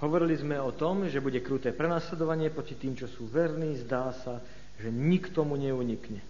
[0.00, 3.76] Hovorili sme o tom, že bude kruté prenasledovanie proti tým, čo sú verní.
[3.84, 4.40] Zdá sa,
[4.80, 6.24] že nikto mu neunikne.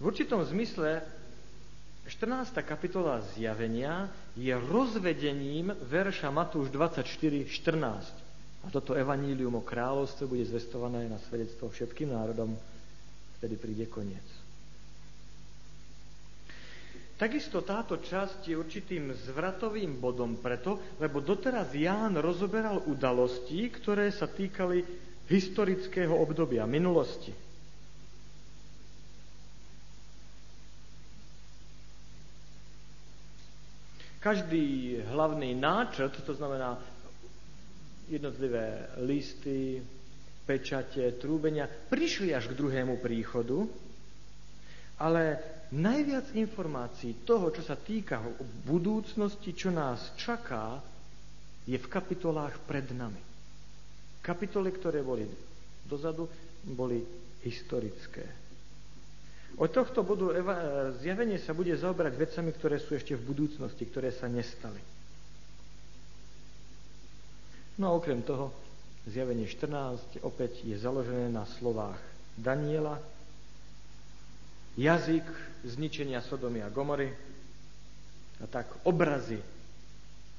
[0.00, 1.06] V určitom zmysle
[2.10, 2.50] 14.
[2.66, 7.46] kapitola zjavenia je rozvedením verša Matúš 24.14.
[8.60, 12.58] A toto evanílium o kráľovstve bude zvestované na svedectvo všetkým národom,
[13.38, 14.39] vtedy príde koniec.
[17.20, 24.24] Takisto táto časť je určitým zvratovým bodom preto, lebo doteraz Ján rozoberal udalosti, ktoré sa
[24.24, 24.80] týkali
[25.28, 27.28] historického obdobia, minulosti.
[34.20, 36.80] Každý hlavný náčrt, to znamená
[38.08, 39.84] jednotlivé listy,
[40.48, 43.68] pečate, trúbenia, prišli až k druhému príchodu,
[44.96, 45.36] ale
[45.70, 48.18] najviac informácií toho, čo sa týka
[48.66, 50.82] budúcnosti, čo nás čaká,
[51.66, 53.22] je v kapitolách pred nami.
[54.20, 55.24] Kapitoly, ktoré boli
[55.86, 56.26] dozadu,
[56.66, 57.00] boli
[57.46, 58.26] historické.
[59.60, 60.30] Od tohto bodu
[61.02, 64.78] zjavenie sa bude zaoberať vecami, ktoré sú ešte v budúcnosti, ktoré sa nestali.
[67.80, 68.52] No a okrem toho,
[69.08, 71.96] zjavenie 14 opäť je založené na slovách
[72.36, 73.00] Daniela,
[74.76, 75.26] jazyk
[75.64, 77.10] zničenia Sodomy a Gomory.
[78.40, 79.36] A tak obrazy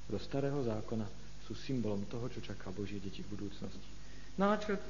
[0.10, 1.06] do starého zákona
[1.46, 3.90] sú symbolom toho, čo čaká Božie deti v budúcnosti.
[4.40, 4.82] Náčrt,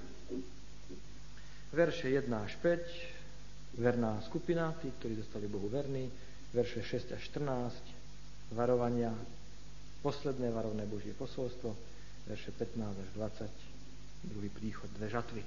[1.75, 6.08] verše 1 až 5, verná skupina, tí, ktorí zostali Bohu verní,
[6.56, 9.12] verše 6 až 14, varovania,
[10.03, 11.75] posledné varovné Božie posolstvo,
[12.28, 15.44] verše 15 až 20, druhý príchod, dve žatvy.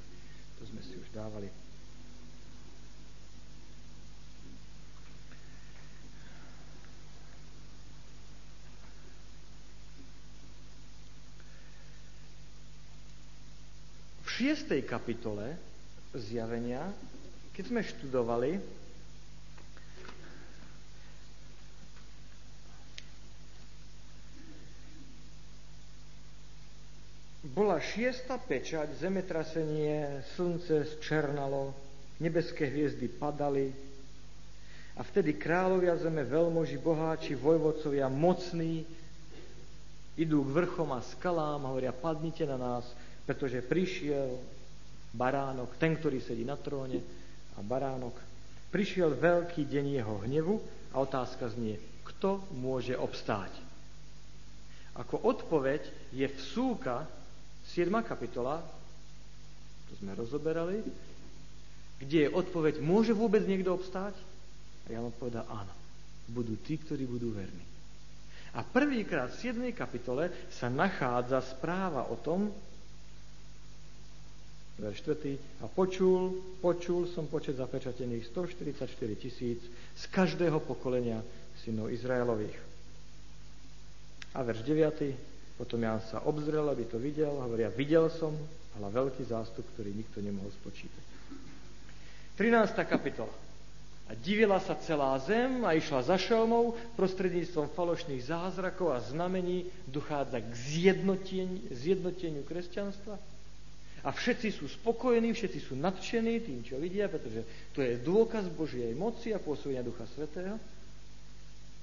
[0.58, 1.48] To sme si už dávali.
[14.44, 15.56] Šiestej kapitole
[16.12, 16.84] zjavenia,
[17.56, 18.60] keď sme študovali,
[27.56, 31.72] bola šiesta pečať, zemetrasenie, slnce zčernalo,
[32.20, 33.72] nebeské hviezdy padali
[34.92, 38.84] a vtedy kráľovia zeme, veľmoži, boháči, vojvodcovia, mocní,
[40.20, 42.84] idú k vrchom a skalám, hovoria, padnite na nás,
[43.24, 44.36] pretože prišiel
[45.14, 47.00] baránok, ten, ktorý sedí na tróne
[47.56, 48.18] a baránok.
[48.68, 50.54] Prišiel veľký deň jeho hnevu
[50.92, 53.54] a otázka znie, kto môže obstáť?
[54.94, 55.82] Ako odpoveď
[56.14, 57.06] je vsúka
[57.74, 57.90] 7.
[58.02, 58.62] kapitola,
[59.90, 60.82] to sme rozoberali,
[61.98, 64.14] kde je odpoveď, môže vôbec niekto obstáť?
[64.84, 65.72] A Jan odpovedá, áno,
[66.28, 67.64] budú tí, ktorí budú verní.
[68.54, 69.74] A prvýkrát v 7.
[69.74, 72.54] kapitole sa nachádza správa o tom,
[74.78, 75.62] verš 4.
[75.62, 79.60] A počul, počul som počet zapečatených 144 tisíc
[79.94, 81.22] z každého pokolenia
[81.62, 82.58] synov Izraelových.
[84.34, 85.54] A verš 9.
[85.54, 87.38] Potom Ján sa obzrel, aby to videl.
[87.38, 88.34] Hovoria, videl som,
[88.74, 91.04] ale veľký zástup, ktorý nikto nemohol spočítať.
[92.34, 92.74] 13.
[92.90, 93.30] kapitola.
[94.04, 100.42] A divila sa celá zem a išla za šelmou, prostredníctvom falošných zázrakov a znamení dochádza
[100.44, 103.16] k zjednoteniu, zjednoteniu kresťanstva
[104.04, 107.40] a všetci sú spokojení, všetci sú nadšení tým, čo vidia, pretože
[107.72, 110.60] to je dôkaz Božej moci a pôsobenia Ducha Svetého.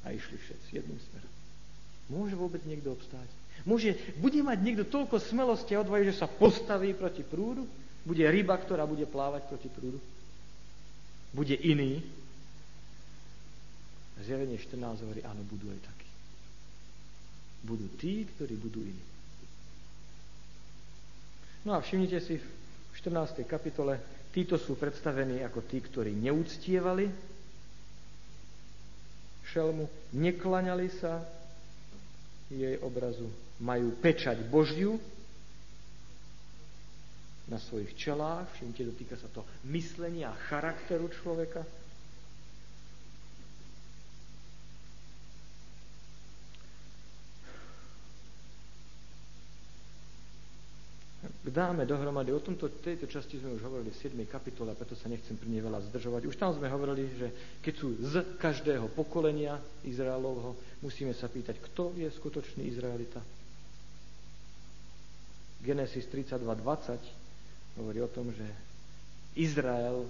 [0.06, 1.34] A išli všetci jedným smerom.
[2.14, 3.26] Môže vôbec niekto obstáť?
[3.66, 7.66] Môže, bude mať niekto toľko smelosti a odvahy, že sa postaví proti prúdu?
[8.06, 9.98] Bude ryba, ktorá bude plávať proti prúdu?
[11.34, 12.02] Bude iný?
[14.22, 16.10] Zjavenie 14 hovorí, áno, budú aj takí.
[17.66, 19.11] Budú tí, ktorí budú iní.
[21.62, 22.46] No a všimnite si v
[22.98, 23.46] 14.
[23.46, 24.02] kapitole,
[24.34, 27.06] títo sú predstavení ako tí, ktorí neúctievali
[29.52, 29.86] šelmu,
[30.16, 31.22] neklaňali sa
[32.48, 33.28] jej obrazu,
[33.60, 34.96] majú pečať Božiu
[37.52, 41.68] na svojich čelách, všimnite, dotýka sa to myslenia a charakteru človeka,
[51.52, 54.16] dáme dohromady, o tomto, tejto časti sme už hovorili v 7.
[54.24, 56.24] kapitole, preto sa nechcem pri nej veľa zdržovať.
[56.26, 57.28] Už tam sme hovorili, že
[57.60, 63.20] keď sú z každého pokolenia Izraelovho, musíme sa pýtať, kto je skutočný Izraelita.
[65.62, 68.48] Genesis 32.20 hovorí o tom, že
[69.38, 70.08] Izrael,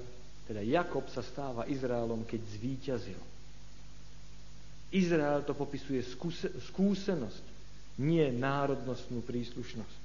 [0.48, 3.22] teda Jakob sa stáva Izraelom, keď zvíťazil.
[4.92, 7.46] Izrael to popisuje skúse, skúsenosť,
[8.02, 10.01] nie národnostnú príslušnosť.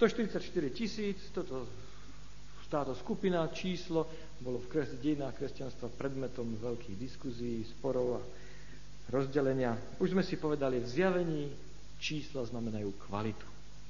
[0.00, 0.40] 144
[0.72, 1.68] tisíc, toto,
[2.70, 4.06] táto skupina, číslo,
[4.40, 8.22] bolo v kres, dejinách kresťanstva predmetom veľkých diskuzí, sporov a
[9.12, 9.74] rozdelenia.
[9.98, 11.44] Už sme si povedali, v zjavení
[12.00, 13.44] čísla znamenajú kvalitu.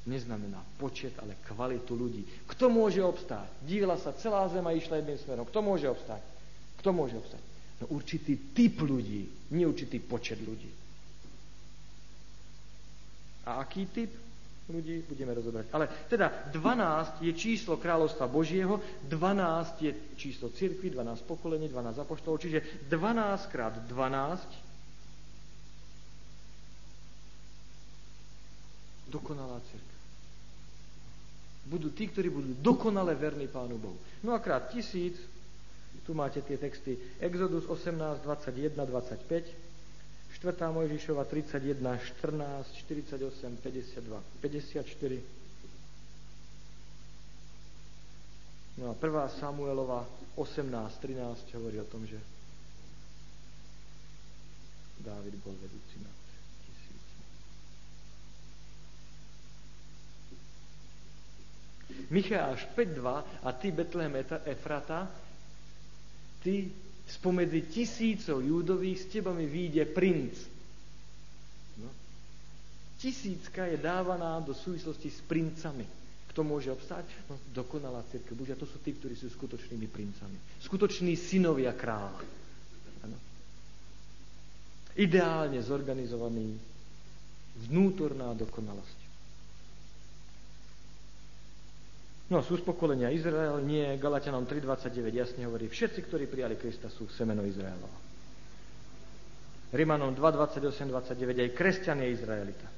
[0.08, 2.24] Neznamená počet, ale kvalitu ľudí.
[2.48, 3.46] Kto môže obstáť?
[3.62, 5.44] Dívala sa celá zema išla jedným smerom.
[5.44, 6.24] Kto môže obstáť?
[6.80, 7.44] Kto môže obstáť?
[7.84, 10.72] No určitý typ ľudí, nie určitý počet ľudí.
[13.44, 14.29] A aký typ?
[14.70, 15.66] Ľudí budeme rozobrať.
[15.74, 18.78] Ale teda 12 je číslo kráľovstva Božieho,
[19.10, 24.70] 12 je číslo cirkvi, 12 pokolení, 12 apoštolov, čiže 12 krát 12
[29.10, 29.98] dokonalá cirkev.
[31.66, 33.98] Budú tí, ktorí budú dokonale verní Pánu Bohu.
[34.22, 35.18] No a krát tisíc,
[36.06, 39.69] tu máte tie texty Exodus 18, 21, 25,
[40.40, 40.72] 4.
[40.72, 45.20] Mojžišova 31, 14, 48, 52, 54.
[48.80, 49.28] No a 1.
[49.40, 52.16] Samuelova 18, 13 hovorí o tom, že
[55.00, 56.12] Dávid bol vedúci nad
[56.68, 57.24] tisícmi.
[62.12, 64.12] Micháš 5.2 a ty Betlehem
[64.44, 65.08] Efrata,
[66.44, 66.68] ty
[67.10, 70.34] spomedzi tisícov júdových s teba mi výjde princ.
[71.82, 71.90] No.
[73.02, 75.86] Tisícka je dávaná do súvislosti s princami.
[76.30, 77.10] Kto môže obstáť?
[77.26, 78.38] No, dokonalá církev.
[78.38, 80.38] Bože, to sú tí, ktorí sú skutočnými princami.
[80.62, 82.22] Skutoční synovia kráľa.
[83.02, 83.18] Ano.
[84.94, 86.54] Ideálne zorganizovaný
[87.66, 88.99] vnútorná dokonalosť.
[92.30, 97.10] No, sú z pokolenia Izrael, nie, Galatianom 3.29 jasne hovorí, všetci, ktorí prijali Krista, sú
[97.10, 97.98] semeno Izraelova.
[99.74, 102.68] Rimanom 2.28.29 aj kresťan je Izraelita.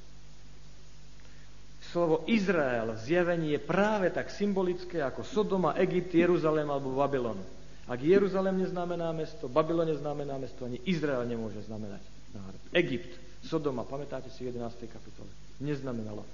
[1.93, 7.37] Slovo Izrael v zjavení je práve tak symbolické ako Sodoma, Egypt, Jeruzalém alebo Babylon.
[7.85, 12.01] Ak Jeruzalém neznamená mesto, Babylon neznamená mesto, ani Izrael nemôže znamenať
[12.33, 12.63] národ.
[12.73, 13.13] Egypt,
[13.45, 14.89] Sodoma, pamätáte si v 11.
[14.89, 15.29] kapitole,
[15.61, 16.25] neznamenalo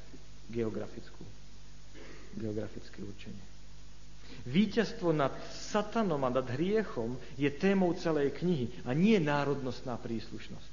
[0.46, 1.37] geografickú
[2.38, 3.44] geografické určenie.
[4.46, 10.72] Víťazstvo nad satanom a nad hriechom je témou celej knihy a nie národnostná príslušnosť.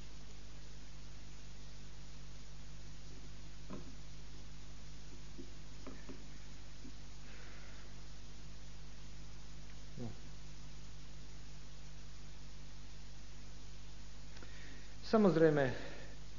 [9.99, 10.07] No.
[15.03, 15.84] Samozrejme,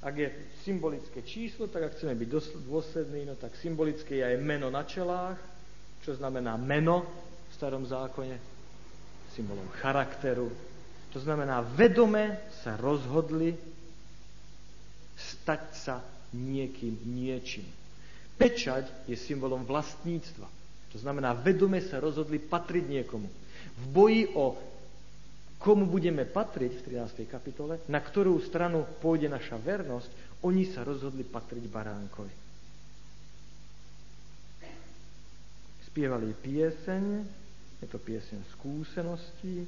[0.06, 0.28] ak je
[0.62, 2.28] symbolické číslo, tak ak chceme byť
[2.62, 5.34] dôslední, no tak symbolické je aj meno na čelách,
[6.06, 7.02] čo znamená meno
[7.50, 8.38] v starom zákone,
[9.34, 10.46] symbolom charakteru.
[11.10, 13.58] To znamená, vedome sa rozhodli
[15.18, 15.96] stať sa
[16.30, 17.66] niekým, niečím.
[18.38, 20.46] Pečať je symbolom vlastníctva.
[20.94, 23.26] To znamená, vedome sa rozhodli patriť niekomu.
[23.76, 24.54] V boji o
[25.56, 27.26] komu budeme patriť v 13.
[27.26, 32.34] kapitole, na ktorú stranu pôjde naša vernosť, oni sa rozhodli patriť baránkovi.
[35.88, 37.04] Spievali pieseň,
[37.80, 39.64] je to pieseň skúseností,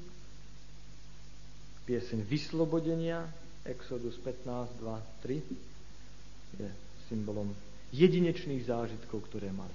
[1.89, 3.25] pieseň vyslobodenia,
[3.65, 6.69] Exodus 15, 2, 3, je
[7.09, 7.49] symbolom
[7.97, 9.73] jedinečných zážitkov, ktoré mali.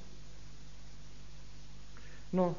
[2.33, 2.53] No,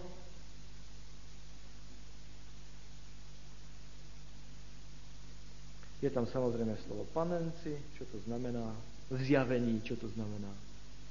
[6.04, 8.76] Je tam samozrejme slovo panenci, čo to znamená,
[9.08, 10.52] zjavení, čo to znamená.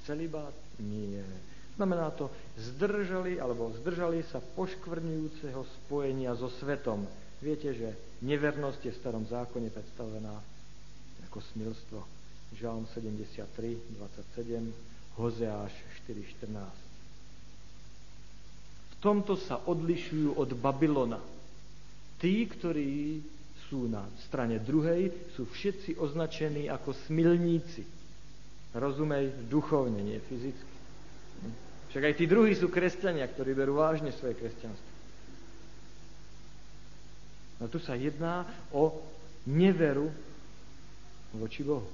[0.06, 0.54] Celibát?
[0.78, 1.26] Nie.
[1.74, 7.10] Znamená to zdržali, alebo zdržali sa poškvrňujúceho spojenia so svetom.
[7.42, 7.90] Viete, že
[8.22, 10.38] nevernosť je v starom zákone predstavená
[11.26, 11.98] ako smilstvo.
[12.54, 15.74] Žalm 73, 27, Hozeáš
[16.06, 16.54] 4, 14.
[18.94, 21.18] V tomto sa odlišujú od Babylona.
[22.22, 23.18] Tí, ktorí
[23.68, 27.82] sú na strane druhej, sú všetci označení ako smilníci.
[28.74, 30.74] Rozumej, duchovne, nie fyzicky.
[31.94, 34.90] Však aj tí druhí sú kresťania, ktorí berú vážne svoje kresťanstvo.
[37.62, 38.42] No tu sa jedná
[38.74, 38.98] o
[39.46, 40.10] neveru
[41.38, 41.86] voči Bohu.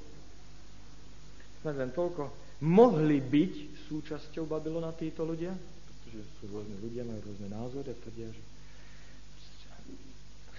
[1.61, 2.33] Snad len toľko.
[2.65, 3.55] Mohli byť
[3.89, 8.50] súčasťou Babylona títo ľudia, pretože sú rôzne ľudia, majú rôzne názory a tvrdia, že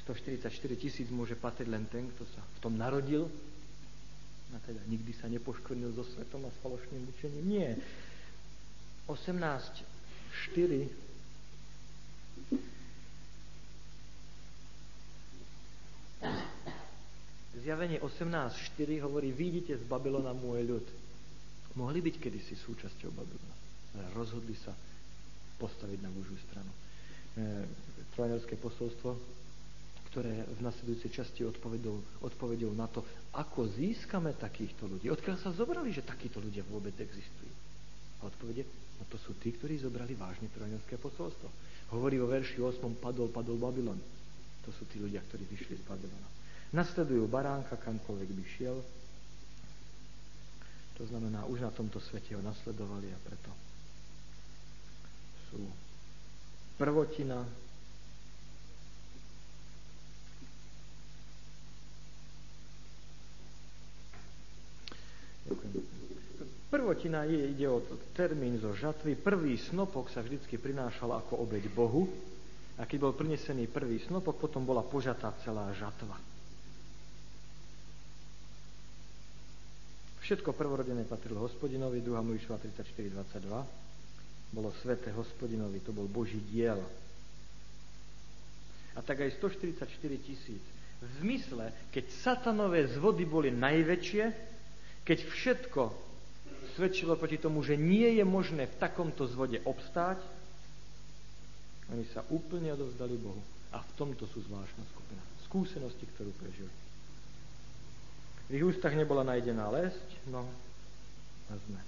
[0.06, 3.30] 144 tisíc môže patriť len ten, kto sa v tom narodil
[4.52, 7.46] a teda nikdy sa nepoškvrnil so svetom a s falošným učením.
[7.48, 7.70] Nie.
[9.08, 10.92] 18.4
[17.62, 20.88] Zjavenie 18.4 hovorí, vidíte z Babylona môj ľud.
[21.78, 23.56] Mohli byť kedysi súčasťou Babylona,
[23.96, 24.74] ale rozhodli sa
[25.62, 26.72] postaviť na Božiu stranu.
[26.74, 27.64] E,
[28.18, 29.14] Trojnerské posolstvo,
[30.12, 33.00] ktoré v nasledujúcej časti odpovedou, odpovedou na to,
[33.32, 35.08] ako získame takýchto ľudí.
[35.08, 37.54] Odkiaľ sa zobrali, že takíto ľudia vôbec existujú?
[38.20, 38.68] A odpovede,
[39.00, 41.48] no to sú tí, ktorí zobrali vážne trojnerské posolstvo.
[41.96, 42.84] Hovorí o verši 8.
[43.00, 43.98] padol, padol Babylon.
[44.68, 46.28] To sú tí ľudia, ktorí vyšli z Babylona.
[46.76, 48.78] Nasledujú baránka, kamkoľvek by šiel.
[51.00, 53.52] To znamená, už na tomto svete ho nasledovali a preto
[55.50, 55.64] sú
[56.76, 57.44] prvotina
[66.82, 67.78] Prvotina je, ide o
[68.18, 69.14] termín zo žatvy.
[69.14, 72.10] Prvý snopok sa vždycky prinášal ako obeď Bohu
[72.74, 76.18] a keď bol prinesený prvý snopok, potom bola požatá celá žatva.
[80.26, 82.18] Všetko prvorodené patrilo hospodinovi, 2.
[82.18, 84.50] Mojžišova 34.22.
[84.50, 86.82] Bolo sveté hospodinovi, to bol Boží diel.
[88.98, 89.86] A tak aj 144
[90.18, 90.66] tisíc.
[90.98, 94.24] V zmysle, keď satanové zvody boli najväčšie,
[95.06, 96.10] keď všetko
[96.82, 100.18] svedčilo proti tomu, že nie je možné v takomto zvode obstáť,
[101.94, 103.38] oni sa úplne odovzdali Bohu.
[103.70, 105.22] A v tomto sú zvláštna skupina.
[105.46, 106.74] Skúsenosti, ktorú prežili.
[108.50, 110.50] V ich ústach nebola najdená lesť, no
[111.48, 111.82] a sme.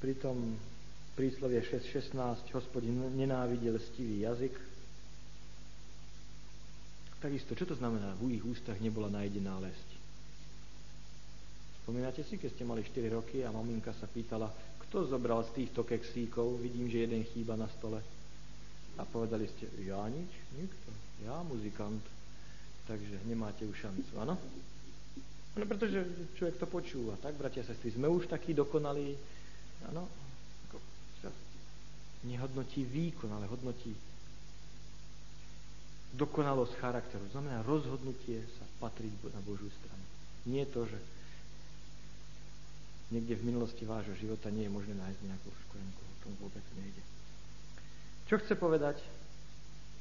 [0.00, 0.56] Pritom
[1.12, 4.56] príslovie 6.16 hospodin nenávidel stivý jazyk.
[7.20, 8.16] Takisto, čo to znamená?
[8.16, 9.87] V ich ústach nebola najdená lesť.
[11.88, 14.52] Spomínate si, keď ste mali 4 roky a maminka sa pýtala,
[14.84, 18.04] kto zobral z týchto keksíkov, vidím, že jeden chýba na stole.
[19.00, 20.92] A povedali ste, ja nič, nikto,
[21.24, 22.04] ja muzikant
[22.88, 24.34] takže nemáte už šancu, áno?
[25.56, 26.04] No pretože
[26.40, 29.12] človek to počúva, tak, bratia a sestry, sme už takí dokonalí,
[29.92, 30.08] áno?
[32.18, 33.94] Nehodnotí výkon, ale hodnotí
[36.18, 37.24] dokonalosť charakteru.
[37.30, 40.04] Znamená rozhodnutie sa patriť na Božiu stranu.
[40.48, 40.98] Nie to, že
[43.08, 46.02] niekde v minulosti vášho života nie je možné nájsť nejakú škorenku.
[46.02, 47.02] O tom vôbec nejde.
[48.28, 49.00] Čo chce povedať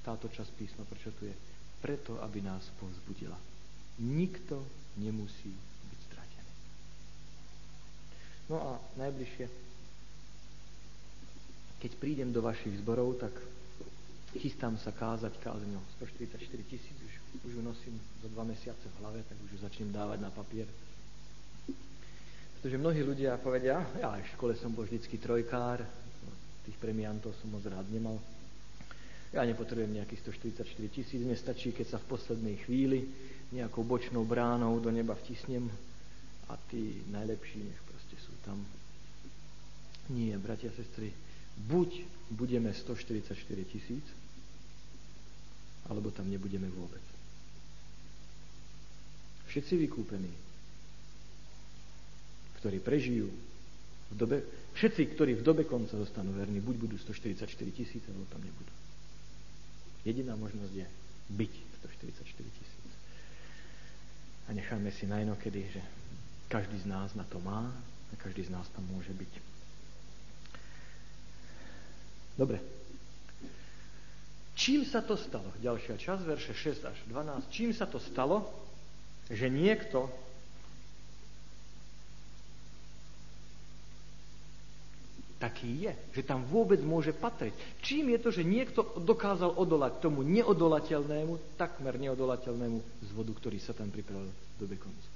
[0.04, 1.36] táto časť písma, prečo tu je?
[1.82, 3.38] preto, aby nás povzbudila.
[4.02, 4.66] Nikto
[4.98, 5.54] nemusí
[5.90, 6.54] byť stratený.
[8.50, 9.46] No a najbližšie,
[11.78, 13.34] keď prídem do vašich zborov, tak
[14.38, 17.14] chystám sa kázať kázeň o 144 tisíc, už,
[17.46, 20.66] už ju nosím za dva mesiace v hlave, tak už ju začnem dávať na papier.
[22.58, 25.86] Pretože mnohí ľudia povedia, ja v škole som bol vždycky trojkár,
[26.66, 28.18] tých premiantov som moc rád nemal,
[29.30, 33.06] ja nepotrebujem nejakých 144 tisíc, mne stačí, keď sa v poslednej chvíli
[33.54, 35.70] nejakou bočnou bránou do neba vtisnem
[36.50, 38.58] a tí najlepší nech proste sú tam.
[40.10, 41.14] Nie, bratia a sestry,
[41.68, 43.38] buď budeme 144
[43.70, 44.06] tisíc,
[45.92, 47.04] alebo tam nebudeme vôbec.
[49.48, 50.47] Všetci vykúpení,
[52.62, 53.30] ktorí prežijú
[54.08, 54.38] v dobe,
[54.74, 58.74] všetci, ktorí v dobe konca zostanú verní, buď budú 144 tisíc, alebo tam nebudú.
[60.08, 60.88] Jediná možnosť je
[61.36, 62.24] byť 144
[62.56, 62.92] tisíc.
[64.48, 65.82] A necháme si najnokedy, že
[66.48, 67.68] každý z nás na to má
[68.12, 69.34] a každý z nás tam môže byť.
[72.40, 72.64] Dobre.
[74.58, 75.52] Čím sa to stalo?
[75.62, 77.54] Ďalšia časť, verše 6 až 12.
[77.54, 78.48] Čím sa to stalo,
[79.28, 80.08] že niekto
[85.38, 87.54] taký je, že tam vôbec môže patriť.
[87.82, 93.94] Čím je to, že niekto dokázal odolať tomu neodolateľnému, takmer neodolateľnému zvodu, ktorý sa tam
[93.94, 95.10] pripravil do konca.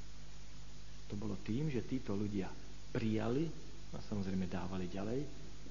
[1.09, 2.47] To bolo tým, že títo ľudia
[2.93, 3.49] prijali
[3.91, 5.19] a samozrejme dávali ďalej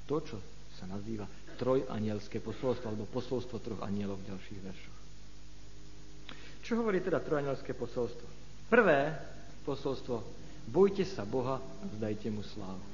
[0.05, 0.37] to, čo
[0.77, 1.25] sa nazýva
[1.57, 4.99] trojanielské posolstvo alebo posolstvo troch anielov v ďalších veršoch.
[6.67, 8.27] Čo hovorí teda trojanielské posolstvo?
[8.69, 9.17] Prvé
[9.65, 10.21] posolstvo,
[10.69, 12.90] bojte sa Boha a vzdajte mu slávu.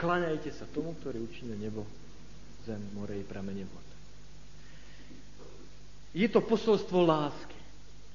[0.00, 1.84] Klaňajte sa tomu, ktorý učinil nebo,
[2.64, 3.88] zem, more i pramene vod.
[6.16, 7.60] Je to posolstvo lásky.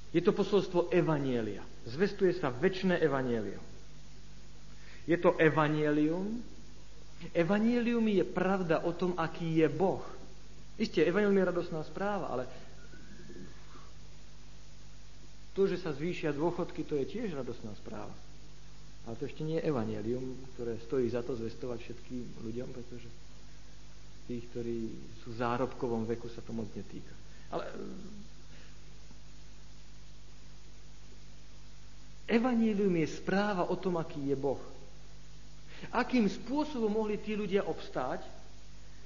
[0.10, 1.62] Je to posolstvo evanielia.
[1.86, 3.62] Zvestuje sa väčšie evanielium.
[5.06, 6.42] Je to evanielium.
[7.32, 10.02] Evanielium je pravda o tom, aký je Boh.
[10.82, 12.50] Isté, evanielium je radosná správa, ale
[15.56, 18.12] to, že sa zvýšia dôchodky, to je tiež radosná správa.
[19.06, 23.10] Ale to ešte nie je evanelium, ktoré stojí za to zvestovať všetkým ľuďom, pretože
[24.26, 24.80] tých, ktorí
[25.22, 27.14] sú v zárobkovom veku, sa to moc netýka.
[27.54, 27.70] Ale
[32.26, 34.58] Evangelium je správa o tom, aký je Boh.
[35.94, 38.26] Akým spôsobom mohli tí ľudia obstáť,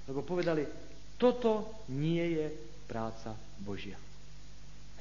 [0.07, 0.63] lebo povedali,
[1.19, 2.47] toto nie je
[2.87, 3.99] práca Božia.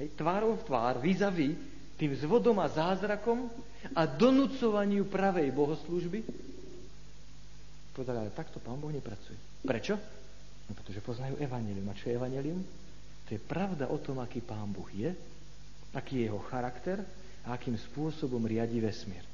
[0.02, 1.22] Hej, tvárov v tvár, vis
[1.98, 3.50] tým zvodom a zázrakom
[3.92, 6.22] a donúcovaniu pravej bohoslužby,
[7.90, 9.34] povedali, ale takto Pán Boh nepracuje.
[9.66, 9.98] Prečo?
[10.70, 11.90] No pretože poznajú Evangelium.
[11.90, 12.62] A čo je Evangelium?
[13.26, 15.10] To je pravda o tom, aký Pán Boh je,
[15.90, 17.02] aký je jeho charakter,
[17.48, 19.24] a akým spôsobom riadi vesmír.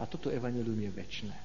[0.00, 1.36] A toto evanelium je väčšné.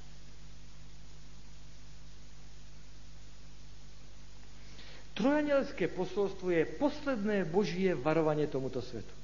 [5.19, 9.18] Trojanelské posolstvo je posledné Božie varovanie tomuto svetu.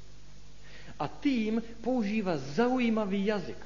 [0.96, 3.60] A tým používa zaujímavý jazyk.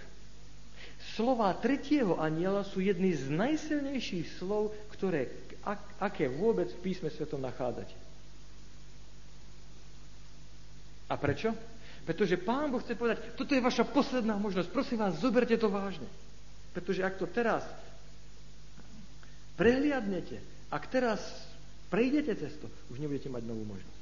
[1.14, 5.30] Slova tretieho aniela sú jedny z najsilnejších slov, ktoré,
[5.62, 7.94] ak, aké vôbec v písme svetom nachádzate.
[11.10, 11.54] A prečo?
[12.06, 16.06] Pretože Pán Boh chce povedať, toto je vaša posledná možnosť, prosím vás, zoberte to vážne.
[16.74, 17.66] Pretože ak to teraz
[19.58, 21.20] prehliadnete, ak teraz
[21.90, 22.54] prejdete cez
[22.90, 23.99] už nebudete mať novú možnosť.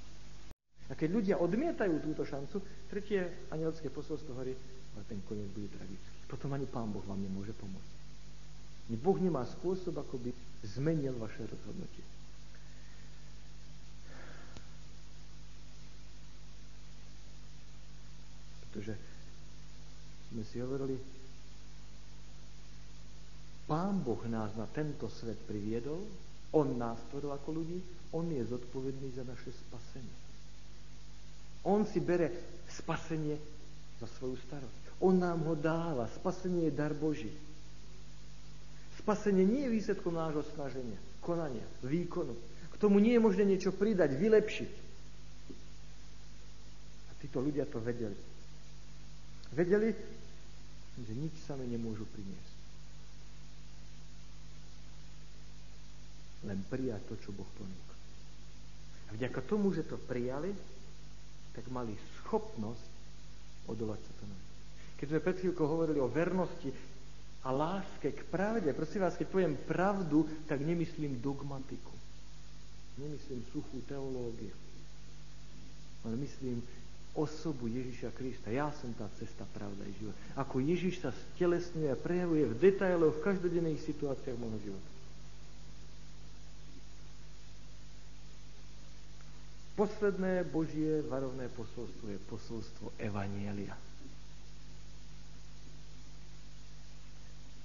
[0.88, 4.56] A keď ľudia odmietajú túto šancu, tretie anielské posolstvo hovorí,
[4.96, 6.17] ale ten koniec bude tragický.
[6.32, 7.98] Potom ani Pán Boh vám nemôže pomôcť.
[8.96, 10.32] Boh nemá spôsob, ako by
[10.63, 12.06] zmenil vaše rozhodnutie.
[18.63, 18.96] Pretože
[20.32, 20.96] sme si hovorili,
[23.67, 26.00] Pán Boh nás na tento svet priviedol,
[26.56, 27.84] On nás stvoril ako ľudí,
[28.15, 30.27] On je zodpovedný za naše spasenie.
[31.68, 32.32] On si bere
[32.72, 33.36] spasenie
[34.00, 35.04] za svoju starosť.
[35.04, 36.08] On nám ho dáva.
[36.16, 37.30] Spasenie je dar Boží.
[39.04, 42.34] Spasenie nie je výsledkom nášho snaženia, konania, výkonu.
[42.72, 44.74] K tomu nie je možné niečo pridať, vylepšiť.
[47.08, 48.18] A títo ľudia to vedeli.
[49.52, 49.91] Vedeli,
[50.98, 52.56] že nič sami nemôžu priniesť.
[56.48, 57.96] Len prijať to, čo Boh ponúka.
[59.08, 60.52] A vďaka tomu, že to prijali,
[61.58, 62.89] tak mali schopnosť
[63.65, 64.38] odolať sa tomu.
[65.02, 66.70] Keď sme pred chvíľkou hovorili o vernosti
[67.41, 71.93] a láske k pravde, prosím vás, keď poviem pravdu, tak nemyslím dogmatiku.
[73.02, 74.54] Nemyslím suchú teológiu.
[76.06, 76.62] Ale myslím
[77.17, 78.54] osobu Ježiša Krista.
[78.54, 80.13] Ja som tá cesta, pravda i život.
[80.38, 84.97] Ako Ježiš sa stelesňuje a prejavuje v detailoch v každodenných situáciách môjho života.
[89.78, 93.78] Posledné Božie varovné posolstvo je posolstvo Evanielia.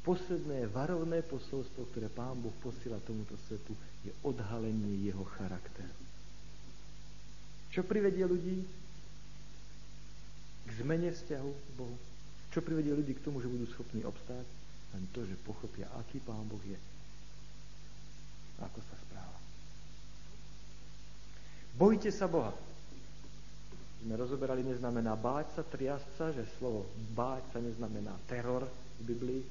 [0.04, 3.72] Posledné varovné posolstvo, ktoré Pán Boh posiela tomuto svetu,
[4.04, 5.96] je odhalenie jeho charakteru.
[7.72, 8.60] Čo privedie ľudí?
[10.66, 11.96] k zmene vzťahu k Bohu.
[12.52, 14.46] Čo privedie ľudí k tomu, že budú schopní obstáť?
[14.92, 16.76] Len to, že pochopia, aký Pán Boh je.
[18.60, 19.31] Ako sa správa.
[21.72, 22.52] Bojte sa Boha.
[24.02, 28.66] Sme rozoberali, neznamená báť sa, triasť sa, že slovo báť sa neznamená teror
[28.98, 29.42] v Biblii.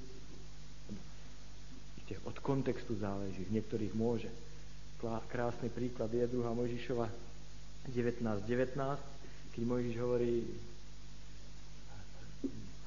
[2.27, 4.27] Od kontextu záleží, v niektorých môže.
[5.31, 6.43] Krásny príklad je 2.
[6.43, 7.07] Mojžišova
[7.87, 10.43] 19.19, 19, keď Mojžiš hovorí,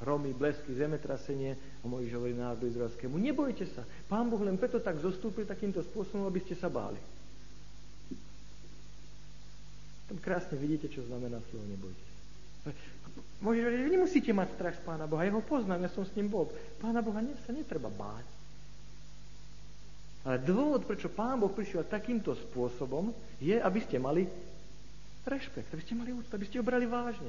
[0.04, 5.00] hromy, blesky, zemetrasenie a Mojžiš hovorí národu izraelskému, nebojte sa, pán Boh len preto tak
[5.00, 7.00] zostúpil takýmto spôsobom, aby ste sa báli.
[10.08, 12.14] Tam krásne vidíte, čo znamená slovo nebojte sa.
[13.44, 16.48] Vy nemusíte mať strach z Pána Boha, ja ho poznám, ja som s ním bol.
[16.80, 18.24] Pána Boha sa netreba báť.
[20.24, 23.12] Ale dôvod, prečo Pán Boh prišiel takýmto spôsobom,
[23.44, 24.24] je, aby ste mali
[25.28, 27.28] rešpekt, aby ste mali úctu, aby ste ho brali vážne.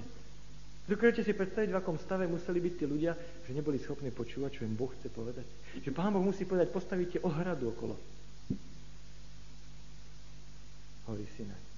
[0.87, 4.63] Dokážete si predstaviť, v akom stave museli byť tí ľudia, že neboli schopní počúvať, čo
[4.63, 5.43] im Boh chce povedať?
[5.83, 7.99] Že Pán Boh musí povedať, postavíte ohradu okolo.
[11.11, 11.74] Hovorí syna.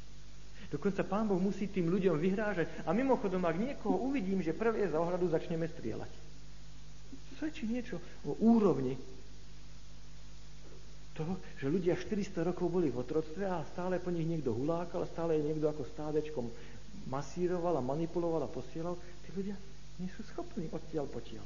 [0.67, 2.67] Dokonca Pán Boh musí tým ľuďom vyhrážať.
[2.83, 6.11] A mimochodom, ak niekoho uvidím, že prvé za ohradu, začneme strieľať.
[7.39, 8.97] Svedčí niečo o úrovni
[11.15, 15.33] toho, že ľudia 400 rokov boli v otroctve a stále po nich niekto hulákal stále
[15.37, 16.45] je niekto ako stádečkom
[17.09, 19.55] masíroval a manipuloval a posielal, tí ľudia
[19.97, 21.45] nie sú schopní odtiaľ potiaľ.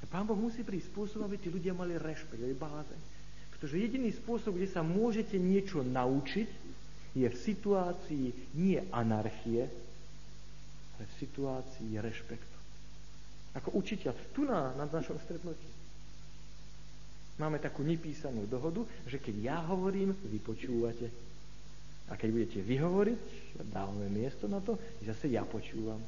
[0.00, 3.00] A Pán Boh musí prísť spôsobom, aby tí ľudia mali rešpekt, aj bázeň.
[3.56, 6.63] Pretože jediný spôsob, kde sa môžete niečo naučiť,
[7.14, 8.26] je v situácii
[8.58, 9.70] nie anarchie,
[10.98, 12.58] ale v situácii rešpektu.
[13.54, 14.34] Ako učiteľ.
[14.34, 15.70] Tu na, na našom stretnutí.
[17.38, 21.10] Máme takú nepísanú dohodu, že keď ja hovorím, vy počúvate.
[22.10, 23.20] A keď budete vy hovoriť,
[23.70, 25.98] dávame miesto na to, zase ja počúvam.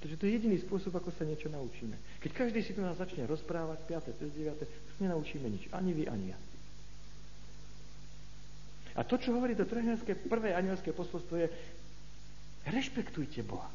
[0.00, 1.96] Takže to je jediný spôsob, ako sa niečo naučíme.
[2.20, 4.20] Keď každý si tu nás začne rozprávať, 5.
[4.20, 4.52] cez 9.
[4.60, 5.72] už nenaučíme nič.
[5.72, 6.38] Ani vy, ani ja.
[8.94, 11.50] A to, čo hovorí to trojanielské, prvé anielské posolstvo je
[12.70, 13.66] rešpektujte Boha.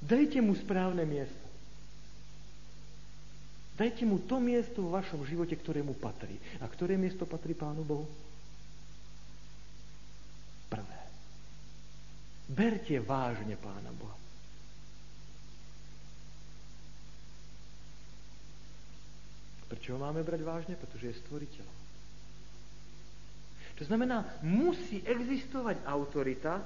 [0.00, 1.46] Dajte mu správne miesto.
[3.76, 6.36] Dajte mu to miesto v vašom živote, ktoré mu patrí.
[6.60, 8.04] A ktoré miesto patrí Pánu Bohu?
[10.68, 11.00] Prvé.
[12.48, 14.16] Berte vážne Pána Boha.
[19.70, 20.74] Prečo ho máme brať vážne?
[20.76, 21.79] Pretože je stvoriteľom.
[23.80, 26.60] To znamená, musí existovať autorita,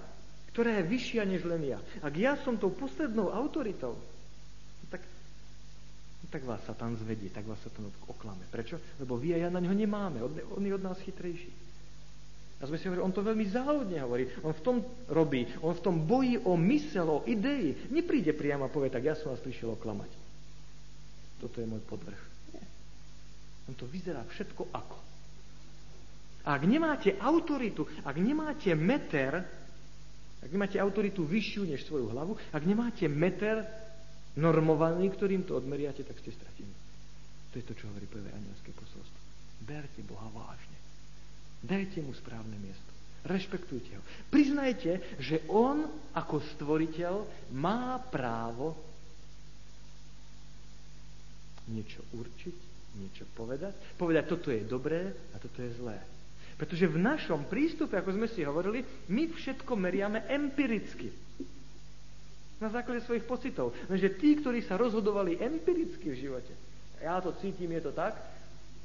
[0.51, 1.79] ktorá je vyššia než len ja.
[2.03, 3.95] Ak ja som tou poslednou autoritou,
[4.91, 4.99] tak,
[6.27, 8.43] tak vás sa tam zvedie, tak vás sa tam oklame.
[8.51, 8.83] Prečo?
[8.99, 10.19] Lebo vy a ja na ňo nemáme.
[10.27, 11.55] On je od nás chytrejší.
[12.63, 14.25] A sme si hovorili, on to veľmi záhodne hovorí.
[14.43, 14.77] On v tom
[15.11, 17.91] robí, on v tom bojí o mysel, o idei.
[17.95, 20.11] Nepríde priamo a povie, tak ja som vás prišiel oklamať.
[21.39, 22.21] Toto je môj podvrh.
[22.55, 22.65] Nie.
[23.71, 25.14] On to vyzerá všetko ako.
[26.45, 29.41] Ak nemáte autoritu, ak nemáte meter,
[30.45, 33.65] ak nemáte autoritu vyššiu než svoju hlavu, ak nemáte meter
[34.37, 36.75] normovaný, ktorým to odmeriate, tak ste stratení.
[37.53, 39.19] To je to, čo hovorí prvé anielské posolstvo.
[39.65, 40.77] Berte Boha vážne.
[41.65, 42.91] Dajte mu správne miesto.
[43.25, 44.03] Rešpektujte ho.
[44.29, 47.25] Priznajte, že on ako stvoriteľ
[47.57, 48.77] má právo
[51.73, 52.57] niečo určiť,
[53.01, 53.97] niečo povedať.
[53.97, 55.97] Povedať, toto je dobré a toto je zlé.
[56.55, 61.11] Pretože v našom prístupe, ako sme si hovorili, my všetko meriame empiricky.
[62.63, 63.75] Na základe svojich pocitov.
[63.91, 66.55] Lenže tí, ktorí sa rozhodovali empiricky v živote,
[67.03, 68.15] ja to cítim, je to tak,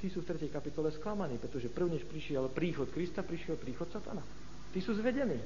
[0.02, 0.50] tí sú v 3.
[0.50, 4.20] kapitole sklamaní, pretože prvnež prišiel príchod Krista, prišiel príchod Satana.
[4.74, 5.38] Tí sú zvedení,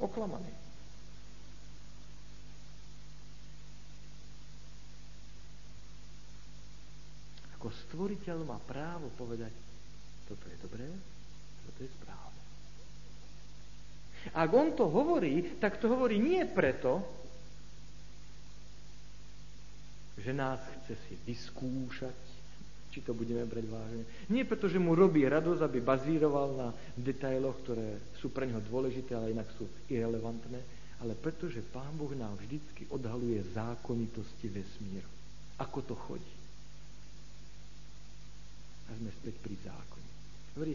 [0.00, 0.50] oklamaní.
[7.60, 9.52] Ako stvoriteľ má právo povedať,
[10.24, 10.88] toto je dobré,
[11.76, 12.40] to je správne.
[14.36, 17.00] Ak on to hovorí, tak to hovorí nie preto,
[20.20, 22.18] že nás chce si vyskúšať,
[22.90, 24.04] či to budeme brať vážne.
[24.28, 26.68] Nie preto, že mu robí radosť, aby bazíroval na
[26.98, 30.60] detailoch, ktoré sú pre neho dôležité, ale inak sú irrelevantné,
[31.00, 35.08] ale preto, že Pán Boh nám vždycky odhaluje zákonitosti vesmíru.
[35.56, 36.36] Ako to chodí.
[38.90, 40.08] A sme späť pri zákone.
[40.58, 40.74] Hovorí,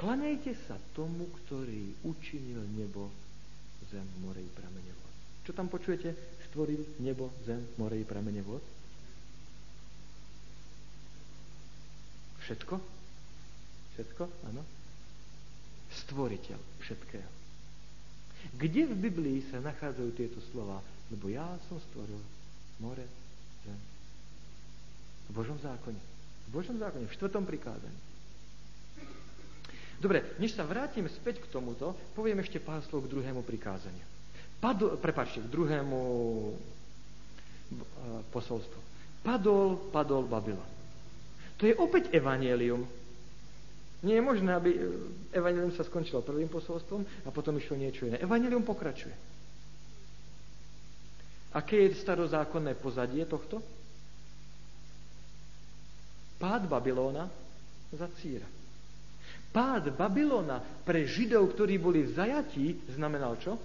[0.00, 3.12] Klanejte sa tomu, ktorý učinil nebo,
[3.92, 5.12] zem, more i pramene vod.
[5.44, 6.16] Čo tam počujete?
[6.48, 8.64] Stvoril nebo, zem, more i pramene vod?
[12.40, 12.80] Všetko?
[13.92, 14.24] Všetko?
[14.48, 14.64] Áno.
[15.92, 17.30] Stvoriteľ všetkého.
[18.56, 20.80] Kde v Biblii sa nachádzajú tieto slova?
[21.12, 22.24] Lebo ja som stvoril
[22.80, 23.04] more,
[23.68, 23.80] zem.
[25.28, 26.00] V Božom zákone.
[26.48, 28.09] V Božom zákone, v štvrtom prikázaní.
[30.00, 34.00] Dobre, než sa vrátim späť k tomuto, poviem ešte pár slov k druhému prikázaniu.
[34.56, 36.52] Padol, prepačte, k druhému e,
[38.32, 38.80] posolstvu.
[39.20, 40.68] Padol, padol Babylon.
[41.60, 42.88] To je opäť evanielium.
[44.00, 44.80] Nie je možné, aby e,
[45.36, 48.16] evanielium sa skončilo prvým posolstvom a potom išlo niečo iné.
[48.24, 49.12] Evanielium pokračuje.
[51.52, 53.60] Aké je starozákonné pozadie tohto?
[56.40, 57.28] Pád Babylóna
[57.92, 58.59] za Círa.
[59.50, 63.58] Pád Babylona pre Židov, ktorí boli v zajatí, znamenal čo?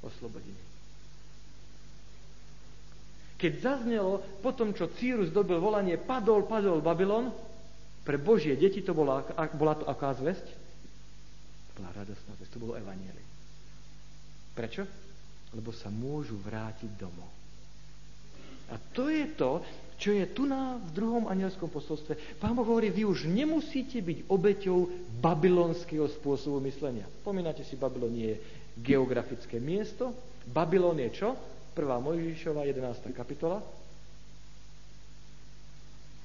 [0.00, 0.64] Oslobodenie.
[3.36, 7.28] Keď zaznelo po tom, čo Círus dobil volanie padol, padol Babylon,
[8.02, 9.22] pre Božie deti to bola,
[9.58, 10.46] bola to aká zväzť?
[11.76, 13.22] Bola radostná zväzť, to bolo evanieli.
[14.54, 14.82] Prečo?
[15.52, 17.30] Lebo sa môžu vrátiť domov.
[18.72, 19.60] A to je to,
[20.02, 22.18] čo je tu na v druhom anielskom posolstve.
[22.42, 24.90] Pán Boh hovorí, vy už nemusíte byť obeťou
[25.22, 27.06] babylonského spôsobu myslenia.
[27.22, 28.34] Pomínate si, Babylon je
[28.82, 30.10] geografické miesto.
[30.50, 31.38] Babylon je čo?
[31.70, 33.14] Prvá Mojžišova, 11.
[33.14, 33.62] kapitola.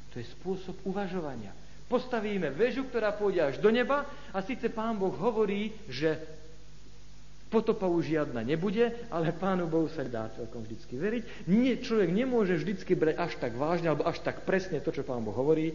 [0.09, 1.53] To je spôsob uvažovania.
[1.85, 6.36] Postavíme väžu, ktorá pôjde až do neba a síce Pán Boh hovorí, že
[7.47, 11.47] Potopa už žiadna nebude, ale Pánu Bohu sa dá celkom vždycky veriť.
[11.47, 15.23] Nie, človek nemôže vždycky brať až tak vážne, alebo až tak presne to, čo Pán
[15.23, 15.71] Boh hovorí.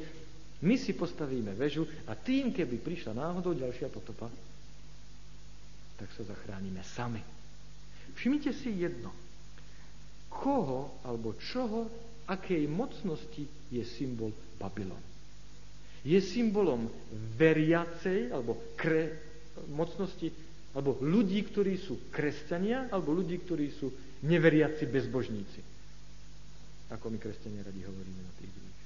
[0.63, 4.29] My si postavíme väžu a tým, keby prišla náhodou ďalšia potopa,
[5.97, 7.25] tak sa zachránime sami.
[8.15, 9.11] Všimnite si jedno.
[10.29, 11.89] koho alebo čoho,
[12.29, 15.01] akej mocnosti je symbol Babylon.
[16.03, 16.89] Je symbolom
[17.37, 19.13] veriacej alebo kre,
[19.71, 20.33] mocnosti
[20.73, 23.93] alebo ľudí, ktorí sú kresťania alebo ľudí, ktorí sú
[24.25, 25.61] neveriaci bezbožníci.
[26.93, 28.81] Ako my kresťania radi hovoríme na tých druhých.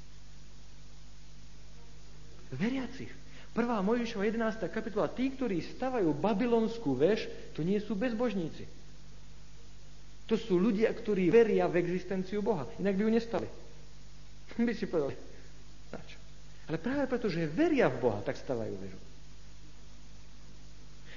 [2.54, 3.12] Veriacich.
[3.50, 4.68] Prvá Mojžišova 11.
[4.68, 5.08] kapitola.
[5.10, 7.24] Tí, ktorí stavajú babylonskú veš,
[7.56, 8.68] to nie sú bezbožníci.
[10.26, 12.66] To sú ľudia, ktorí veria v existenciu Boha.
[12.82, 13.48] Inak by ju nestali.
[14.66, 15.14] By si povedali,
[15.94, 16.18] na čo?
[16.66, 18.98] Ale práve preto, že veria v Boha, tak stavajú vežu.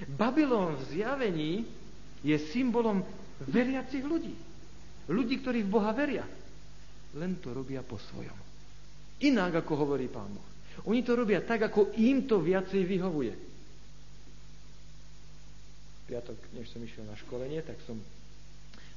[0.08, 1.52] Babylon v zjavení
[2.24, 3.04] je symbolom
[3.44, 4.36] veriacich ľudí.
[5.10, 6.24] Ľudí, ktorí v Boha veria.
[7.18, 8.38] Len to robia po svojom.
[9.26, 10.48] Inak, ako hovorí Pán Boh.
[10.88, 13.34] Oni to robia tak, ako im to viacej vyhovuje.
[16.08, 18.00] Piatok, než som išiel na školenie, tak som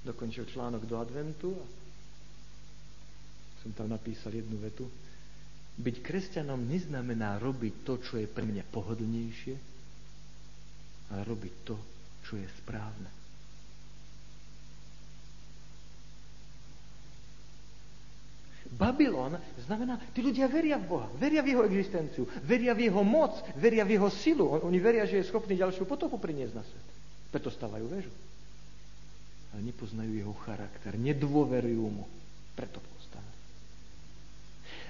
[0.06, 1.66] dokončil článok do adventu a
[3.62, 4.86] som tam napísal jednu vetu.
[5.78, 9.71] Byť kresťanom neznamená robiť to, čo je pre mňa pohodlnejšie,
[11.10, 11.76] ale robiť to,
[12.22, 13.10] čo je správne.
[18.72, 19.36] Babylon
[19.68, 23.84] znamená, tí ľudia veria v Boha, veria v jeho existenciu, veria v jeho moc, veria
[23.84, 24.48] v jeho silu.
[24.64, 26.86] Oni veria, že je schopný ďalšiu potopu priniesť na svet.
[27.28, 28.12] Preto stávajú väžu
[29.52, 32.08] ale nepoznajú jeho charakter, nedôverujú mu.
[32.56, 33.01] Preto povstáva.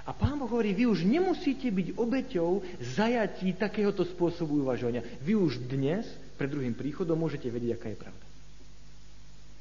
[0.03, 2.62] A pán Boh hovorí, vy už nemusíte byť obeťou
[2.99, 5.07] zajatí takéhoto spôsobu uvažovania.
[5.23, 8.27] Vy už dnes, pred druhým príchodom, môžete vedieť, aká je pravda.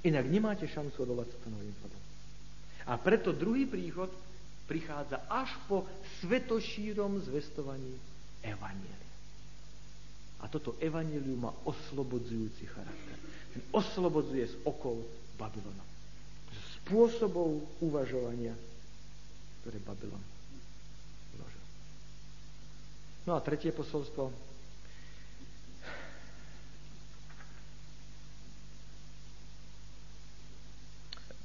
[0.01, 2.01] Inak nemáte šancu odolať sa novým vzhľadom.
[2.89, 4.09] A preto druhý príchod
[4.65, 5.85] prichádza až po
[6.25, 7.93] svetošírom zvestovaní
[8.41, 9.09] Evanielia.
[10.41, 13.21] A toto Evangelium má oslobodzujúci charakter
[13.71, 15.03] oslobodzuje z okol
[15.35, 15.83] Babylona.
[16.81, 18.55] Spôsobov uvažovania,
[19.61, 20.23] ktoré Babylon
[21.37, 21.63] vložil.
[23.29, 24.33] No a tretie posolstvo.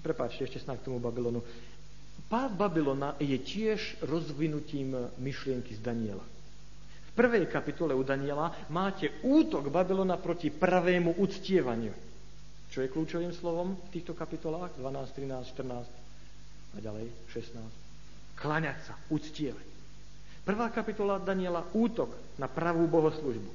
[0.00, 1.42] Prepáčte, ešte snad k tomu Babylonu.
[2.30, 6.22] Pád Babylona je tiež rozvinutím myšlienky z Daniela
[7.16, 11.96] prvej kapitole u Daniela máte útok Babylona proti pravému uctievaniu.
[12.68, 14.76] Čo je kľúčovým slovom v týchto kapitolách?
[14.76, 17.85] 12, 13, 14 a ďalej 16.
[18.36, 19.66] Klaňať sa, uctievať.
[20.46, 23.50] Prvá kapitola Daniela útok na pravú bohoslužbu.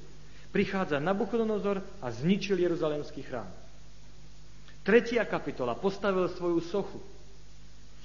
[0.52, 3.48] Prichádza Nabuchodonozor a zničil Jeruzalemský chrám.
[4.84, 7.00] Tretia kapitola postavil svoju sochu.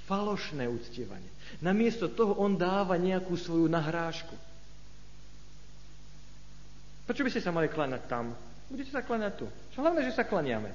[0.07, 1.27] Falošné uctievanie.
[1.59, 4.39] Namiesto toho on dáva nejakú svoju nahrážku.
[7.11, 8.31] Prečo by ste sa mali kláňať tam?
[8.71, 9.47] Budete sa kláňať tu.
[9.75, 10.71] Čo hlavné, že sa klaniame.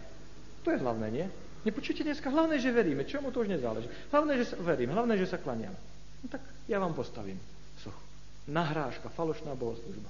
[0.67, 1.25] To je hlavné, nie?
[1.63, 2.27] Nepočujete dneska?
[2.27, 3.07] Hlavné, že veríme.
[3.07, 3.87] Čomu to už nezáleží?
[4.11, 4.91] Hlavné, že sa verím.
[4.91, 5.75] Hlavné, že sa klaniam.
[6.21, 7.39] No tak ja vám postavím
[7.81, 8.03] sochu.
[8.49, 10.09] Nahrážka, falošná bohoslužba.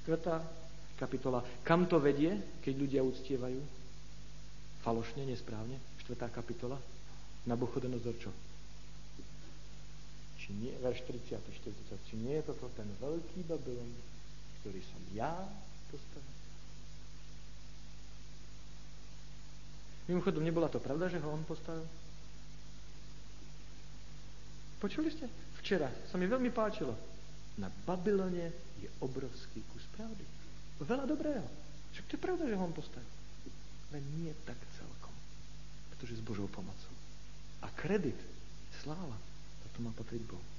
[0.00, 0.44] Štvrtá
[0.96, 1.44] kapitola.
[1.64, 3.60] Kam to vedie, keď ľudia uctievajú?
[4.84, 5.80] Falošne, nesprávne.
[6.04, 6.76] Štvrtá kapitola.
[7.44, 8.32] Na Bochodonozor čo?
[10.40, 13.92] Či nie, verš 30, 40, či nie je toto ten veľký Babylon,
[14.60, 15.32] ktorý som ja
[15.88, 16.32] postavil.
[20.04, 21.88] Mimochodom, nebola to pravda, že ho on postavil?
[24.78, 25.26] Počuli ste?
[25.60, 26.92] Včera sa mi veľmi páčilo.
[27.60, 28.50] Na Babylone
[28.82, 30.24] je obrovský kus pravdy.
[30.82, 31.46] Veľa dobrého.
[31.94, 33.14] Však to je pravda, že ho on postavil.
[33.94, 35.14] Len nie tak celkom.
[35.94, 36.94] Pretože s Božou pomocou.
[37.62, 38.18] A kredit,
[38.82, 39.16] sláva,
[39.74, 40.54] to má patriť Bohu.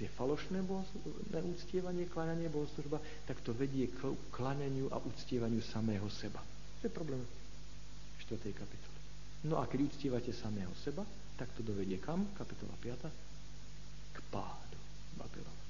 [0.00, 0.64] je falošné
[1.44, 6.40] uctievanie, kláňanie bohoslužba, tak to vedie k kláňaniu a uctievaniu samého seba.
[6.80, 7.20] To je problém
[8.24, 8.40] 4.
[8.56, 8.89] kapitoly.
[9.44, 11.00] No a keď uctievate samého seba,
[11.40, 12.28] tak to dovedie kam?
[12.36, 13.08] Kapitola 5.
[14.12, 14.78] K pádu
[15.16, 15.60] Babylonu.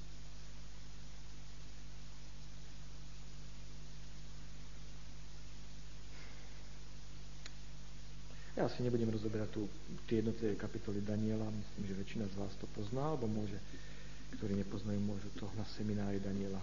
[8.59, 9.71] Ja si nebudem rozoberať tu
[10.11, 13.55] tie jednotlivé kapitoly Daniela, myslím, že väčšina z vás to pozná, alebo môže
[14.35, 16.59] ktorí nepoznajú, môžu to na seminári Daniela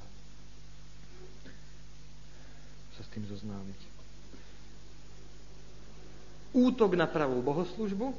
[2.97, 3.98] sa s tým zoznámiť.
[6.53, 8.15] Útok na pravú bohoslužbu,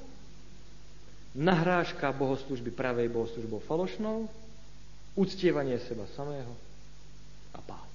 [1.38, 4.30] nahrážka bohoslužby pravej bohoslužbou falošnou,
[5.18, 6.54] uctievanie seba samého
[7.54, 7.92] a pád.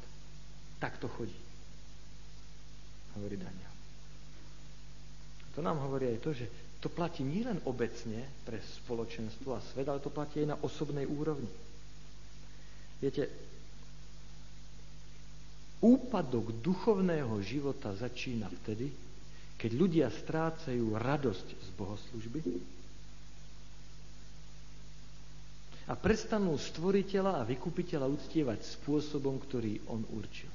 [0.83, 1.39] Tak to chodí,
[3.15, 3.73] hovorí Daniel.
[5.55, 6.47] To nám hovorí aj to, že
[6.83, 11.49] to platí nielen obecne pre spoločenstvo a svet, ale to platí aj na osobnej úrovni.
[12.99, 13.31] Viete,
[15.85, 18.89] Úpadok duchovného života začína vtedy,
[19.57, 22.41] keď ľudia strácajú radosť z bohoslužby
[25.85, 30.49] a prestanú stvoriteľa a vykupiteľa uctievať spôsobom, ktorý on určil.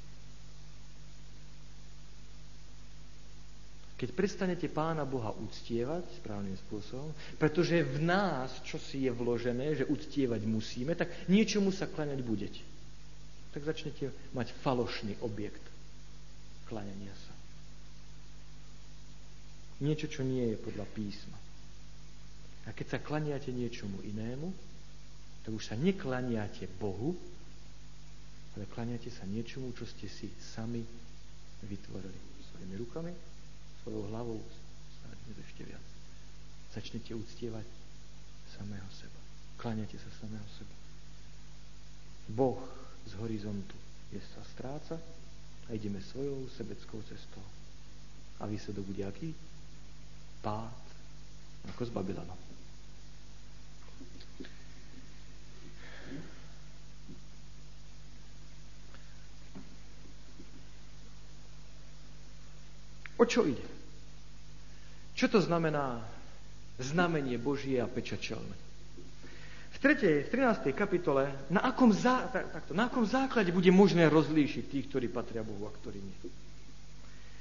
[4.00, 9.84] Keď prestanete Pána Boha uctievať správnym spôsobom, pretože v nás, čo si je vložené, že
[9.84, 12.64] uctievať musíme, tak niečomu sa klaňať budete.
[13.52, 15.62] Tak začnete mať falošný objekt
[16.70, 17.29] klaňania sa.
[19.80, 21.40] Niečo, čo nie je podľa písma.
[22.68, 24.52] A keď sa klaniate niečomu inému,
[25.48, 27.16] tak už sa neklaniate Bohu,
[28.56, 30.84] ale klaniate sa niečomu, čo ste si sami
[31.64, 32.20] vytvorili
[32.52, 33.14] svojimi rukami,
[33.84, 34.40] svojou hlavou
[35.30, 35.86] dnes ešte viac.
[36.74, 37.66] Začnete uctievať
[38.58, 39.20] samého seba.
[39.62, 40.76] Kláňate sa samého seba.
[42.30, 42.62] Boh
[43.06, 43.78] z horizontu
[44.10, 44.98] je sa stráca
[45.66, 47.46] a ideme svojou sebeckou cestou.
[48.42, 49.30] A výsledok bude aký?
[50.40, 50.82] Pád,
[51.76, 52.40] ako z Babylonom.
[63.20, 63.68] O čo ide?
[65.12, 66.00] Čo to znamená
[66.80, 68.56] znamenie Božie a pečačelné?
[69.76, 70.24] V 3.
[70.24, 70.72] v 13.
[70.72, 75.44] kapitole, na akom, zá, tak, takto, na akom základe bude možné rozlíšiť tých, ktorí patria
[75.44, 76.16] Bohu a ktorí nie?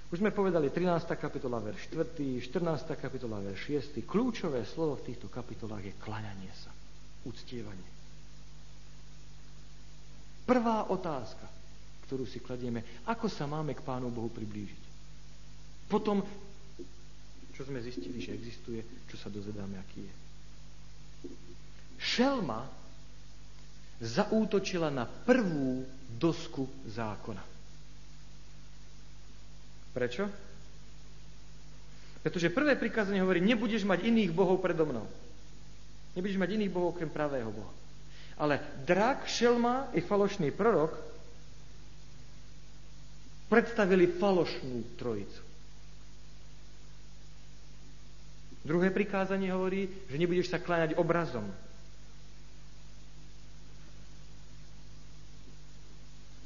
[0.08, 1.04] Už sme povedali 13.
[1.20, 2.96] kapitola, verš 4., 14.
[2.96, 4.08] kapitola, verš 6.
[4.08, 6.72] Kľúčové slovo v týchto kapitolách je klaňanie sa,
[7.28, 7.84] uctievanie.
[10.48, 11.44] Prvá otázka,
[12.08, 14.82] ktorú si kladieme, ako sa máme k Pánu Bohu priblížiť?
[15.92, 16.24] Potom,
[17.52, 18.80] čo sme zistili, že existuje,
[19.12, 20.14] čo sa dozvedáme, aký je.
[22.00, 22.64] Šelma
[24.00, 25.84] zaútočila na prvú
[26.16, 27.57] dosku zákona.
[29.98, 30.30] Prečo?
[32.22, 35.10] Pretože prvé prikázanie hovorí, nebudeš mať iných bohov predo mnou.
[36.14, 37.74] Nebudeš mať iných bohov okrem pravého Boha.
[38.38, 40.94] Ale drak, šelma i falošný prorok
[43.50, 45.42] predstavili falošnú trojicu.
[48.62, 51.42] Druhé prikázanie hovorí, že nebudeš sa kláňať obrazom.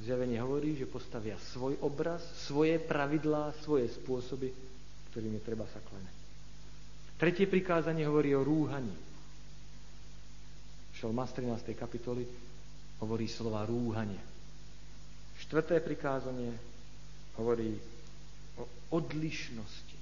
[0.02, 4.50] Zjavenie hovorí, že postavia svoj obraz, svoje pravidlá, svoje spôsoby,
[5.10, 6.16] ktorými treba sa kláňať.
[7.14, 8.90] Tretie prikázanie hovorí o rúhaní.
[10.98, 11.78] Šelma z 13.
[11.78, 12.26] kapitoly
[12.98, 14.18] hovorí slova rúhanie.
[15.38, 16.50] Štvrté prikázanie
[17.38, 17.78] hovorí
[18.58, 19.96] o odlišnosti,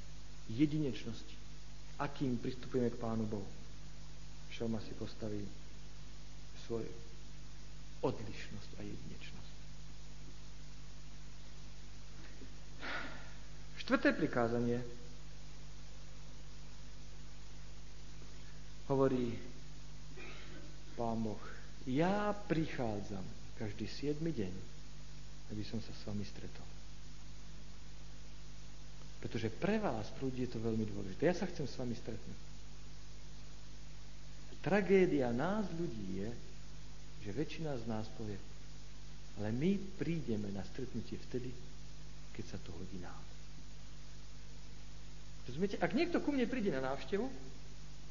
[0.49, 1.41] jedinečnosti
[2.01, 3.47] akým pristupujeme k Pánu Bohu.
[4.51, 5.45] Šelma si postaví
[6.67, 6.89] svoju
[8.01, 9.30] odlišnosť a jedinečnosť.
[13.91, 14.79] Štvrté prikázanie
[18.87, 19.35] hovorí
[20.95, 21.43] Pán Boh,
[21.91, 23.27] ja prichádzam
[23.59, 24.55] každý siedmy deň,
[25.51, 26.63] aby som sa s vami stretol.
[29.27, 31.27] Pretože pre vás, ľudí, je to veľmi dôležité.
[31.27, 32.41] Ja sa chcem s vami stretnúť.
[34.63, 36.31] Tragédia nás ľudí je,
[37.27, 38.39] že väčšina z nás povie,
[39.43, 41.51] ale my prídeme na stretnutie vtedy,
[42.39, 43.30] keď sa to hodí nám.
[45.49, 45.77] Rozumiete?
[45.81, 47.25] Ak niekto ku mne príde na návštevu,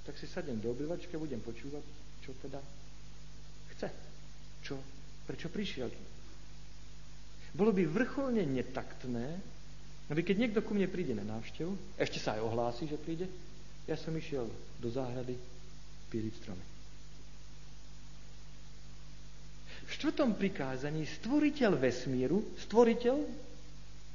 [0.08, 1.86] tak si sadnem do obyvačky a budem počúvať,
[2.26, 2.58] čo teda
[3.76, 3.90] chce.
[4.66, 4.76] Čo,
[5.30, 5.94] prečo prišiel.
[7.54, 9.38] Bolo by vrcholne netaktné,
[10.10, 13.30] aby keď niekto ku mne príde na návštevu, ešte sa aj ohlási, že príde,
[13.86, 14.50] ja som išiel
[14.82, 15.38] do záhrady
[16.10, 16.66] píliť stromy.
[19.90, 23.18] V štvrtom prikázaní stvoriteľ vesmíru, stvoriteľ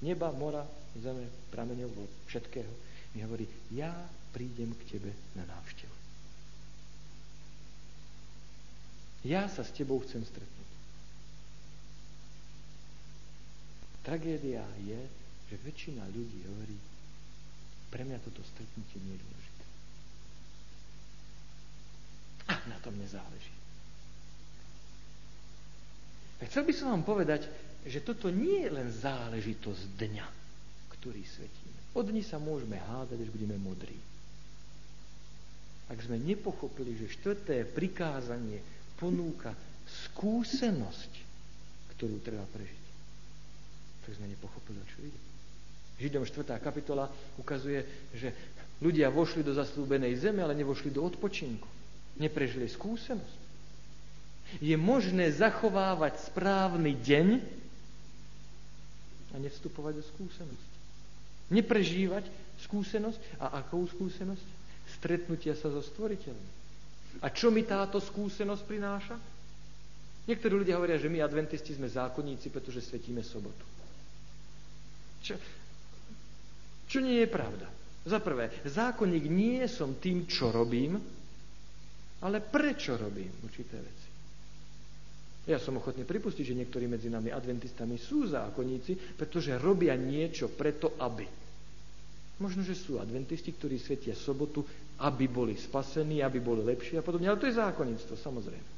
[0.06, 0.62] neba, mora,
[0.94, 1.90] zeme, prameňov,
[2.30, 2.70] všetkého,
[3.14, 3.94] mi hovorí, ja
[4.34, 5.94] prídem k tebe na návštevu.
[9.24, 10.68] Ja sa s tebou chcem stretnúť.
[14.04, 15.00] Tragédia je,
[15.48, 16.76] že väčšina ľudí hovorí,
[17.88, 19.64] pre mňa toto stretnutie nie je dôležité.
[22.52, 23.54] A na tom nezáleží.
[26.36, 27.48] A chcel by som vám povedať,
[27.88, 30.26] že toto nie je len záležitosť dňa,
[31.00, 31.63] ktorý svetíme.
[31.94, 33.94] O dni sa môžeme hádať, až budeme modrí.
[35.86, 38.58] Ak sme nepochopili, že štvrté prikázanie
[38.98, 39.54] ponúka
[40.10, 41.12] skúsenosť,
[41.94, 42.84] ktorú treba prežiť,
[44.02, 45.20] tak sme nepochopili, o čo ide.
[46.02, 46.58] Židom 4.
[46.58, 47.06] kapitola
[47.38, 48.34] ukazuje, že
[48.82, 51.68] ľudia vošli do zaslúbenej zeme, ale nevošli do odpočinku.
[52.18, 53.42] Neprežili skúsenosť.
[54.58, 57.28] Je možné zachovávať správny deň
[59.34, 60.73] a nevstupovať do skúsenosti.
[61.52, 62.24] Neprežívať
[62.64, 64.46] skúsenosť a akú skúsenosť?
[65.00, 66.46] Stretnutia sa so stvoriteľom.
[67.24, 69.16] A čo mi táto skúsenosť prináša?
[70.24, 73.64] Niektorí ľudia hovoria, že my adventisti sme zákonníci, pretože svetíme sobotu.
[75.20, 75.36] Čo,
[76.88, 77.68] čo nie je pravda.
[78.04, 81.00] Za prvé, zákonník nie som tým, čo robím,
[82.20, 84.03] ale prečo robím určité veci.
[85.44, 90.96] Ja som ochotný pripustiť, že niektorí medzi nami adventistami sú zákonníci, pretože robia niečo preto,
[90.96, 91.28] aby.
[92.40, 94.64] Možno, že sú adventisti, ktorí svetia sobotu,
[95.04, 97.28] aby boli spasení, aby boli lepší a podobne.
[97.28, 98.68] Ale to je zákonníctvo, samozrejme.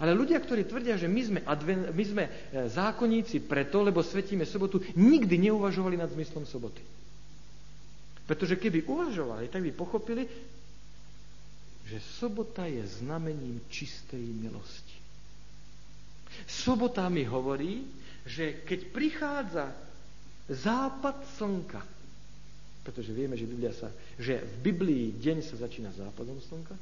[0.00, 2.30] Ale ľudia, ktorí tvrdia, že my sme, adven, my sme e,
[2.66, 6.80] zákonníci preto, lebo svetíme sobotu, nikdy neuvažovali nad zmyslom soboty.
[8.24, 10.24] Pretože keby uvažovali, tak by pochopili,
[11.84, 14.91] že sobota je znamením čistej milosti.
[16.46, 17.86] Sobota mi hovorí,
[18.26, 19.66] že keď prichádza
[20.50, 21.82] západ slnka,
[22.82, 26.74] pretože vieme, že, Biblia sa, že v Biblii deň sa začína západom slnka,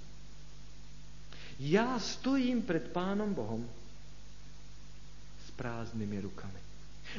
[1.61, 3.61] ja stojím pred Pánom Bohom
[5.45, 6.61] s prázdnymi rukami.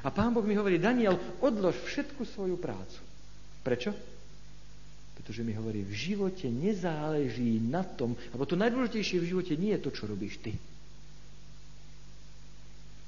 [0.01, 3.01] A Pán Boh mi hovorí, Daniel, odlož všetku svoju prácu.
[3.61, 3.93] Prečo?
[5.13, 9.83] Pretože mi hovorí, v živote nezáleží na tom, alebo to najdôležitejšie v živote nie je
[9.85, 10.57] to, čo robíš ty.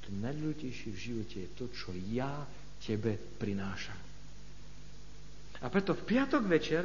[0.03, 2.43] To najdôležitejšie v živote je to, čo ja
[2.83, 3.95] tebe prinášam.
[5.63, 6.83] A preto v piatok večer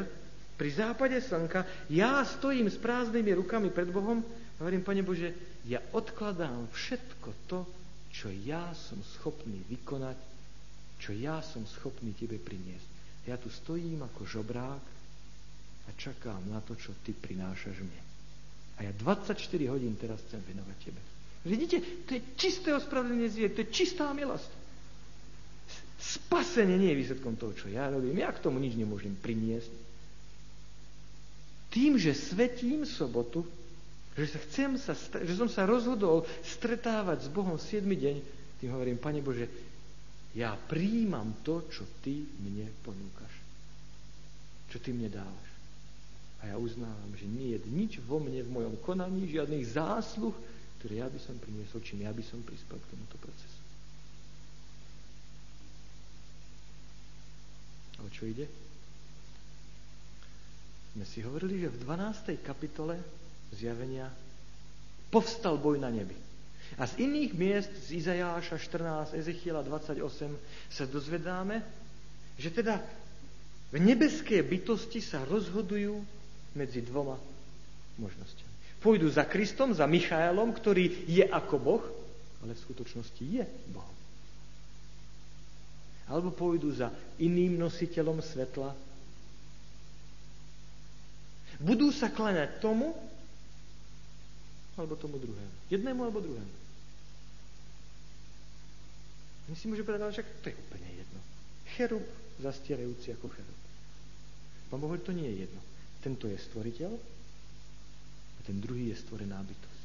[0.54, 5.34] pri západe slnka ja stojím s prázdnymi rukami pred Bohom a hovorím, Pane Bože,
[5.66, 7.66] ja odkladám všetko to,
[8.14, 10.18] čo ja som schopný vykonať,
[11.02, 12.88] čo ja som schopný Tebe priniesť.
[13.26, 14.84] Ja tu stojím ako žobrák
[15.84, 18.02] a čakám na to, čo ty prinášaš mne.
[18.78, 19.36] A ja 24
[19.68, 21.02] hodín teraz chcem venovať tebe.
[21.47, 24.51] Vidíte, to je čisté ospravedlnenie zvier, to je čistá milosť.
[25.99, 28.22] Spasenie nie je výsledkom toho, čo ja robím.
[28.22, 29.70] Ja k tomu nič nemôžem priniesť.
[31.68, 33.45] Tým, že svetím sobotu,
[34.16, 38.16] že, sa chcem sa, že som sa rozhodol stretávať s Bohom 7 deň,
[38.59, 39.47] tým hovorím, Pane Bože,
[40.34, 43.34] ja príjmam to, čo Ty mne ponúkaš.
[44.74, 45.51] Čo Ty mne dávaš.
[46.39, 50.34] A ja uznávam, že nie je nič vo mne, v mojom konaní, žiadnych zásluh,
[50.78, 53.60] ktoré ja by som priniesol, čím ja by som prispel k tomuto procesu.
[57.98, 58.46] O čo ide?
[60.94, 62.38] Sme si hovorili, že v 12.
[62.46, 62.94] kapitole
[63.50, 64.06] zjavenia
[65.10, 66.14] povstal boj na nebi.
[66.78, 69.98] A z iných miest, z Izajáša 14, Ezechiela 28,
[70.68, 71.64] sa dozvedáme,
[72.38, 72.78] že teda
[73.72, 75.96] v nebeské bytosti sa rozhodujú
[76.54, 77.16] medzi dvoma
[77.98, 78.47] možnosťami.
[78.78, 81.84] Pôjdu za Kristom, za Michaelom, ktorý je ako Boh,
[82.42, 83.42] ale v skutočnosti je
[83.74, 83.90] Boh.
[86.08, 88.72] Alebo pôjdu za iným nositeľom svetla.
[91.58, 92.94] Budú sa klaňať tomu,
[94.78, 95.56] alebo tomu druhému.
[95.74, 96.54] Jednému alebo druhému.
[99.50, 101.20] My si môžeme povedať, že to je úplne jedno.
[101.74, 102.04] Cherub
[102.38, 103.58] zastierajúci ako cherub.
[104.70, 105.60] Pán Boh to nie je jedno.
[105.98, 107.17] Tento je stvoriteľ
[108.49, 109.84] ten druhý je stvorená bytosť.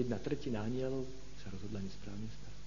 [0.00, 1.04] Jedna tretina anielov
[1.44, 2.62] sa rozhodla nesprávnym smerom.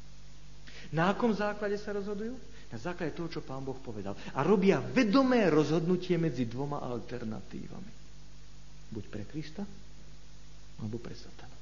[0.94, 2.38] Na akom základe sa rozhodujú?
[2.70, 4.14] Na základe toho, čo pán Boh povedal.
[4.38, 7.94] A robia vedomé rozhodnutie medzi dvoma alternatívami.
[8.94, 9.66] Buď pre Krista,
[10.78, 11.58] alebo pre Satana.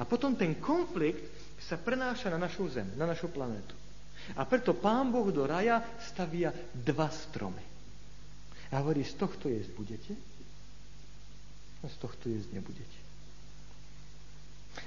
[0.00, 1.28] A potom ten konflikt
[1.60, 3.76] sa prenáša na našu zem, na našu planetu.
[4.40, 7.64] A preto pán Boh do raja stavia dva stromy.
[8.72, 10.12] A hovorí, z tohto jesť budete
[11.88, 12.98] z tohto jesť nebudete.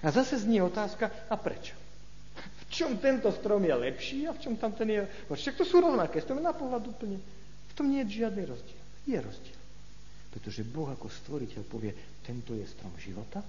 [0.04, 1.74] A zase znie otázka, a prečo?
[2.38, 5.02] V čom tento strom je lepší a v čom tam ten je...
[5.32, 7.18] Však to sú rovnaké, stromy na pohľad úplne.
[7.72, 8.84] V tom nie je žiadny rozdiel.
[9.08, 9.60] Je rozdiel.
[10.36, 13.40] Pretože Boh ako stvoriteľ povie, tento je strom života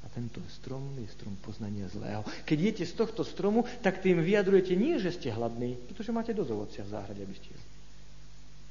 [0.00, 2.24] a tento strom je strom poznania zlého.
[2.48, 6.50] Keď jete z tohto stromu, tak tým vyjadrujete nie, že ste hladní, pretože máte dosť
[6.56, 7.52] ovocia v záhrade, aby ste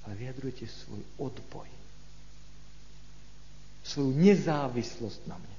[0.10, 1.70] ale vyjadrujete svoj odboj.
[3.90, 5.58] Svoju nezávislosť na mne.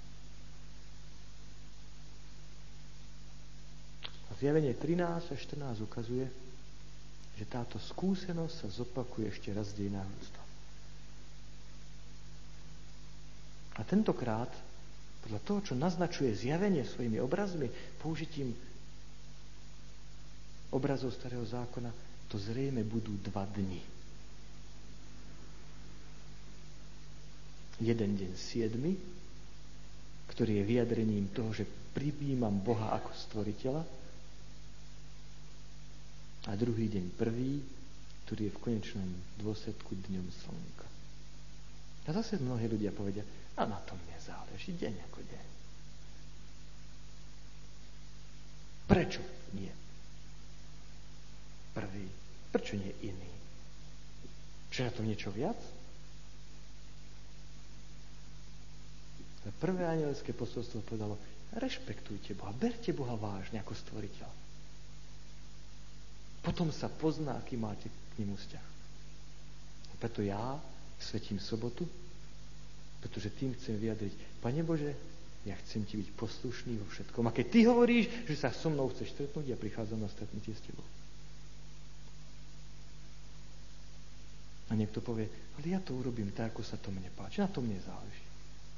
[4.06, 6.30] A zjavenie 13 a 14 ukazuje,
[7.34, 10.42] že táto skúsenosť sa zopakuje ešte raz v dejinách ľudstva.
[13.74, 14.52] A tentokrát,
[15.24, 17.66] podľa toho, čo naznačuje zjavenie svojimi obrazmi,
[17.98, 18.52] použitím
[20.70, 21.90] obrazov starého zákona,
[22.28, 23.99] to zrejme budú dva dni.
[27.80, 28.76] Jeden deň 7,
[30.30, 31.64] ktorý je vyjadrením toho, že
[31.96, 33.82] pribímam Boha ako stvoriteľa.
[36.48, 37.60] A druhý deň prvý,
[38.24, 39.08] ktorý je v konečnom
[39.40, 40.86] dôsledku dňom slnka.
[42.08, 43.24] A zase mnohí ľudia povedia,
[43.56, 45.46] a na tom nezáleží, deň ako deň.
[48.88, 49.22] Prečo
[49.54, 49.70] nie?
[51.70, 52.06] Prvý.
[52.50, 53.32] Prečo nie iný?
[54.74, 55.58] Čo na tom niečo viac?
[59.40, 61.16] Prvé anielské posolstvo povedalo,
[61.56, 64.30] rešpektujte Boha, berte Boha vážne ako stvoriteľ.
[66.44, 68.66] Potom sa pozná, aký máte k nemu vzťah.
[70.00, 70.56] Preto ja
[70.96, 71.84] svetím sobotu,
[73.04, 74.96] pretože tým chcem vyjadriť, Pane Bože,
[75.44, 77.24] ja chcem ti byť poslušný vo všetkom.
[77.28, 80.64] A keď ty hovoríš, že sa so mnou chceš stretnúť, ja prichádzam na stretnutie s
[80.64, 80.84] tebou.
[84.68, 87.40] A niekto povie, ale ja to urobím tak, ako sa to mne páči.
[87.40, 88.29] Na to mne záleží.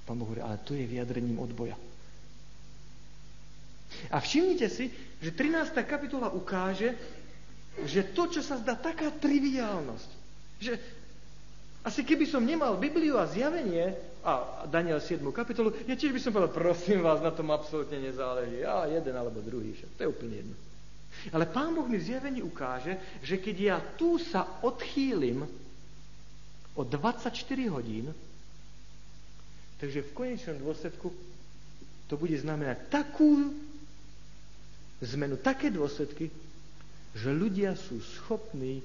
[0.03, 1.79] Pán Boh hovorí, ale to je vyjadrením odboja.
[4.11, 4.91] A všimnite si,
[5.21, 5.77] že 13.
[5.85, 6.97] kapitola ukáže,
[7.87, 10.11] že to, čo sa zdá taká triviálnosť,
[10.61, 10.73] že
[11.83, 15.19] asi keby som nemal Bibliu a zjavenie a Daniel 7.
[15.35, 18.63] kapitolu, ja tiež by som povedal, prosím vás, na tom absolútne nezáleží.
[18.63, 20.57] Ja jeden alebo druhý, však to je úplne jedno.
[21.35, 25.43] Ale Pán Boh mi v zjavení ukáže, že keď ja tu sa odchýlim
[26.79, 27.35] o 24
[27.69, 28.15] hodín,
[29.83, 31.11] takže v konečnom dôsledku
[32.07, 33.51] to bude znamenať takú
[35.03, 36.31] zmenu, také dôsledky,
[37.19, 38.79] že ľudia sú schopní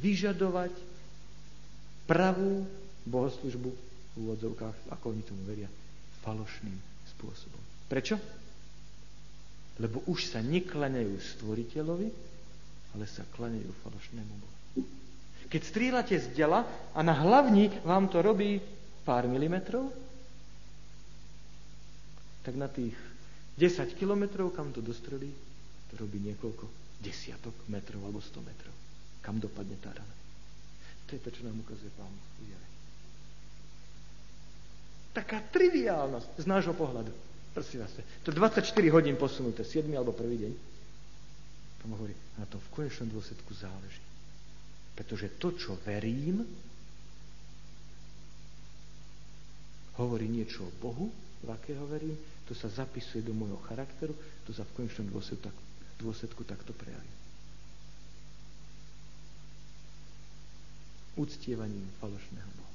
[0.00, 0.72] vyžadovať
[2.08, 2.64] pravú
[3.04, 5.68] bohoslužbu v úvodzovkách, ako oni tomu veria,
[6.24, 6.76] falošným
[7.12, 7.60] spôsobom.
[7.92, 8.16] Prečo?
[9.76, 12.08] Lebo už sa neklaňajú stvoriteľovi,
[12.96, 14.56] ale sa klaňajú falošnému Bohu.
[15.48, 16.64] Keď strieľate z dela
[16.96, 18.60] a na hlavni vám to robí
[19.04, 20.07] pár milimetrov,
[22.48, 22.96] tak na tých
[23.60, 25.28] 10 kilometrov, kam to dostrelí,
[25.92, 26.64] to robí niekoľko
[26.96, 28.72] desiatok metrov alebo 100 metrov.
[29.20, 30.16] Kam dopadne tá rana.
[31.04, 32.32] To je to, čo nám ukazuje Pán Boh
[35.12, 37.12] Taká triviálnosť z nášho pohľadu.
[37.52, 37.92] Prosím vás,
[38.24, 40.52] to 24 hodín posunuté, 7 alebo prvý deň.
[41.84, 44.00] Pán hovorí, na tom v konečnom dôsledku záleží.
[44.96, 46.48] Pretože to, čo verím,
[50.00, 52.14] hovorí niečo o Bohu, v akého verím,
[52.48, 54.16] to sa zapisuje do môjho charakteru,
[54.48, 55.52] to sa v konečnom dôsledku,
[56.00, 57.18] dôsledku takto prejaví.
[61.18, 62.74] uctievaním falošného Boha.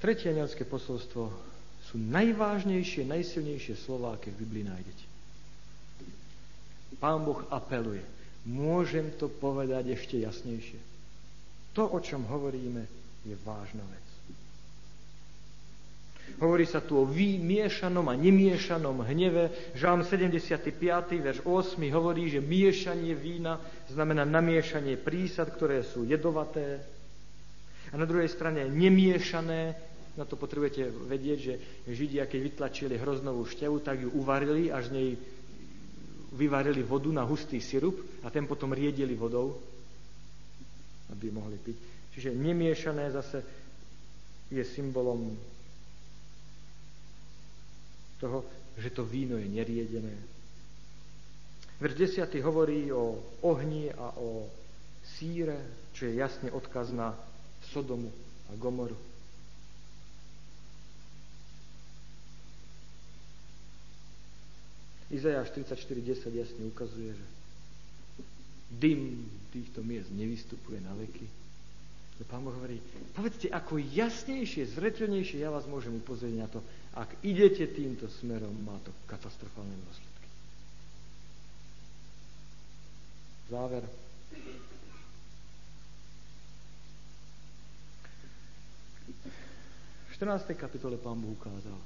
[0.00, 1.28] Tretie anielské posolstvo
[1.84, 5.04] sú najvážnejšie, najsilnejšie slova, aké v Biblii nájdete.
[6.96, 8.17] Pán Boh apeluje.
[8.48, 10.80] Môžem to povedať ešte jasnejšie.
[11.76, 12.88] To, o čom hovoríme,
[13.28, 14.08] je vážna vec.
[16.38, 19.74] Hovorí sa tu o vymiešanom a nemiešanom hneve.
[19.74, 20.64] Žám 75.
[21.18, 23.58] verš 8 hovorí, že miešanie vína
[23.90, 26.84] znamená namiešanie prísad, ktoré sú jedovaté.
[27.90, 29.74] A na druhej strane nemiešané,
[30.14, 31.54] na to potrebujete vedieť, že
[31.88, 35.08] Židia, keď vytlačili hroznovú šťavu, tak ju uvarili, až z nej
[36.38, 39.58] vyvarili vodu na hustý sirup a ten potom riedili vodou,
[41.10, 41.76] aby mohli piť.
[42.14, 43.42] Čiže nemiešané zase
[44.48, 45.34] je symbolom
[48.22, 48.46] toho,
[48.78, 50.14] že to víno je neriedené.
[51.78, 52.42] Verš 10.
[52.42, 54.50] hovorí o ohni a o
[55.18, 55.58] síre,
[55.94, 57.14] čo je jasne odkaz na
[57.70, 58.10] Sodomu
[58.50, 59.07] a Gomoru.
[65.08, 67.26] Izajáš 44.10 jasne ukazuje, že
[68.76, 71.24] dym týchto miest nevystupuje na veky.
[72.26, 72.82] Pán Boh hovorí,
[73.14, 76.60] povedzte, ako jasnejšie, zretelnejšie ja vás môžem upozorniť na to,
[76.98, 80.28] ak idete týmto smerom, má to katastrofálne dôsledky.
[83.48, 83.84] Záver.
[90.10, 90.58] V 14.
[90.58, 91.78] kapitole pán Boh ukázal,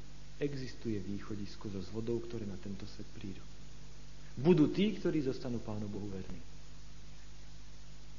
[0.43, 3.40] existuje východisko zo zvodov, ktoré na tento svet prídu.
[4.34, 6.40] Budú tí, ktorí zostanú Pánu Bohu verní.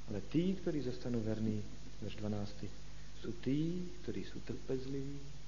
[0.08, 1.60] Ale tí, ktorí zostanú verní,
[2.00, 5.44] verš 12, sú tí, ktorí sú trpezliví,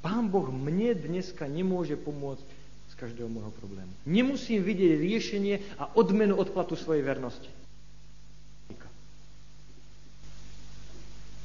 [0.00, 2.48] Pán Boh mne dneska nemôže pomôcť
[2.88, 3.92] z každého môjho problému.
[4.08, 7.52] Nemusím vidieť riešenie a odmenu odplatu svojej vernosti.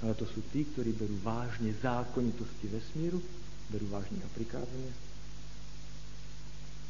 [0.06, 3.18] Ale to sú tí, ktorí berú vážne zákonitosti vesmíru,
[3.74, 4.94] berú vážne a prikázania,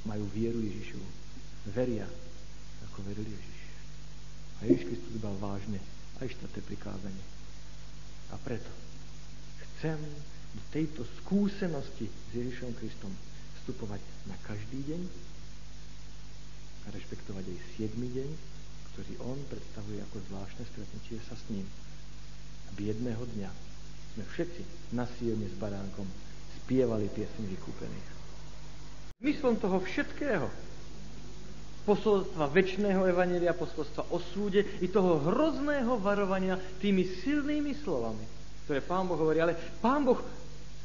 [0.03, 1.07] majú vieru Ježišovu.
[1.72, 2.03] Veria,
[2.91, 3.59] ako veril Ježiš.
[4.59, 5.80] A Ježiš Kristus bral vážne
[6.20, 7.24] aj štvrté prikázanie.
[8.30, 8.68] A preto
[9.63, 9.95] chcem
[10.51, 13.16] do tejto skúsenosti s Ježišom Kristom
[13.63, 15.01] vstupovať na každý deň
[16.84, 17.95] a rešpektovať aj 7.
[17.95, 18.30] deň,
[18.91, 21.63] ktorý on predstavuje ako zvláštne stretnutie sa s ním.
[22.76, 23.49] Aby jedného dňa
[24.19, 26.03] sme všetci na Sione s baránkom
[26.59, 28.07] spievali piesň vykúpených.
[29.23, 30.51] Myslom toho všetkého,
[31.88, 38.28] posolstva väčšného evanelia, posolstva o súde i toho hrozného varovania tými silnými slovami,
[38.67, 39.39] ktoré Pán Boh hovorí.
[39.39, 40.19] Ale Pán Boh,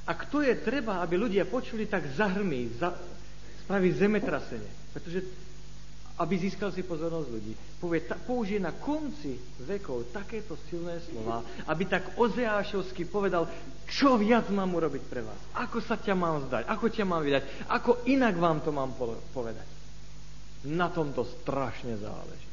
[0.07, 2.95] ak to je treba, aby ľudia počuli, tak zahrmí, za,
[3.67, 4.95] spraví zemetrasenie.
[4.95, 5.27] Pretože
[6.21, 7.53] aby získal si pozornosť ľudí.
[7.81, 13.49] Povie, ta, použije na konci vekov takéto silné slova, aby tak ozeášovsky povedal,
[13.89, 17.43] čo viac mám urobiť pre vás, ako sa ťa mám zdať, ako ťa mám vydať,
[17.73, 18.93] ako inak vám to mám
[19.33, 19.65] povedať.
[20.69, 22.51] Na tomto strašne záleží.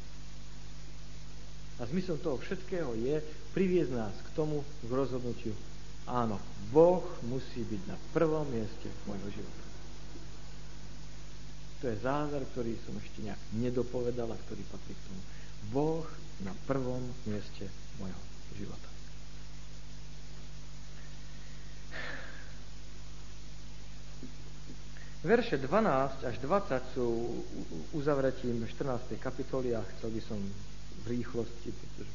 [1.78, 3.20] A zmysel toho všetkého je
[3.52, 5.52] priviesť nás k tomu, k rozhodnutiu.
[6.08, 6.40] Áno,
[6.72, 9.67] Boh musí byť na prvom mieste môjho života.
[11.78, 15.22] To je záver, ktorý som ešte nejak nedopovedal a ktorý patrí k tomu.
[15.70, 16.06] Boh
[16.42, 17.70] na prvom mieste
[18.02, 18.22] môjho
[18.58, 18.90] života.
[25.22, 27.06] Verše 12 až 20 sú
[27.90, 29.18] uzavretím 14.
[29.18, 30.38] kapitoly a chcel by som
[31.02, 32.12] v rýchlosti, pretože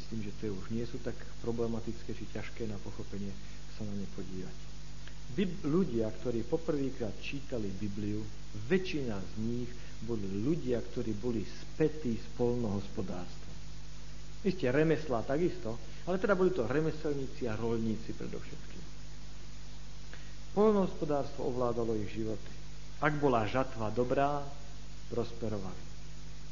[0.00, 3.32] myslím, že to už nie sú tak problematické či ťažké na pochopenie,
[3.76, 4.67] sa na ne podívať.
[5.36, 8.24] Bib- ľudia, ktorí poprvýkrát čítali Bibliu,
[8.68, 9.70] väčšina z nich
[10.02, 13.56] boli ľudia, ktorí boli spätí s polnohospodárstvom.
[14.46, 18.84] Isté remeslá takisto, ale teda boli to remeselníci a rolníci predovšetkým.
[20.54, 22.54] Polnohospodárstvo ovládalo ich životy.
[23.02, 24.42] Ak bola žatva dobrá,
[25.10, 25.82] prosperovali.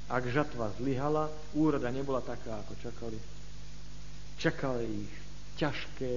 [0.06, 1.26] Ak žatva zlyhala,
[1.58, 3.18] úroda nebola taká, ako čakali.
[4.38, 5.14] Čakali ich
[5.58, 6.14] ťažké,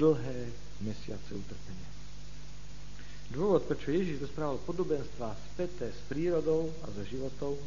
[0.00, 0.38] dlhé
[0.80, 1.95] mesiace utrpenia.
[3.34, 7.58] Dôvod, prečo Ježiš rozprával podobenstva späté s prírodou a so životou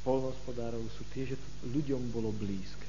[0.00, 2.88] polnospodárov sú tie, že to ľuďom bolo blízke.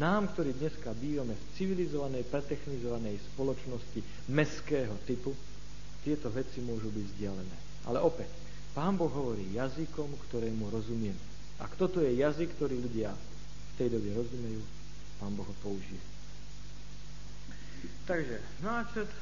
[0.00, 4.00] Nám, ktorí dneska bývame v civilizovanej, pretechnizovanej spoločnosti
[4.32, 5.36] meského typu,
[6.00, 7.56] tieto veci môžu byť vzdialené.
[7.84, 8.32] Ale opäť,
[8.72, 11.14] Pán Boh hovorí jazykom, ktorému rozumiem.
[11.60, 14.64] A kto to je jazyk, ktorý ľudia v tej dobe rozumejú,
[15.20, 16.00] Pán Boh ho použije.
[18.08, 19.12] Takže náčrt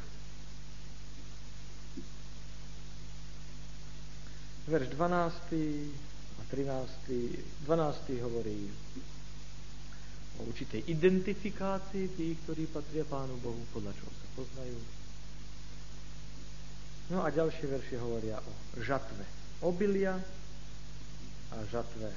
[4.71, 7.67] verš 12 a 13.
[7.67, 8.23] 12.
[8.23, 8.71] hovorí
[10.39, 14.79] o určitej identifikácii tých, ktorí patria Pánu Bohu, podľa čoho sa poznajú.
[17.11, 19.27] No a ďalšie veršie hovoria o žatve
[19.67, 20.15] obilia
[21.51, 22.09] a žatve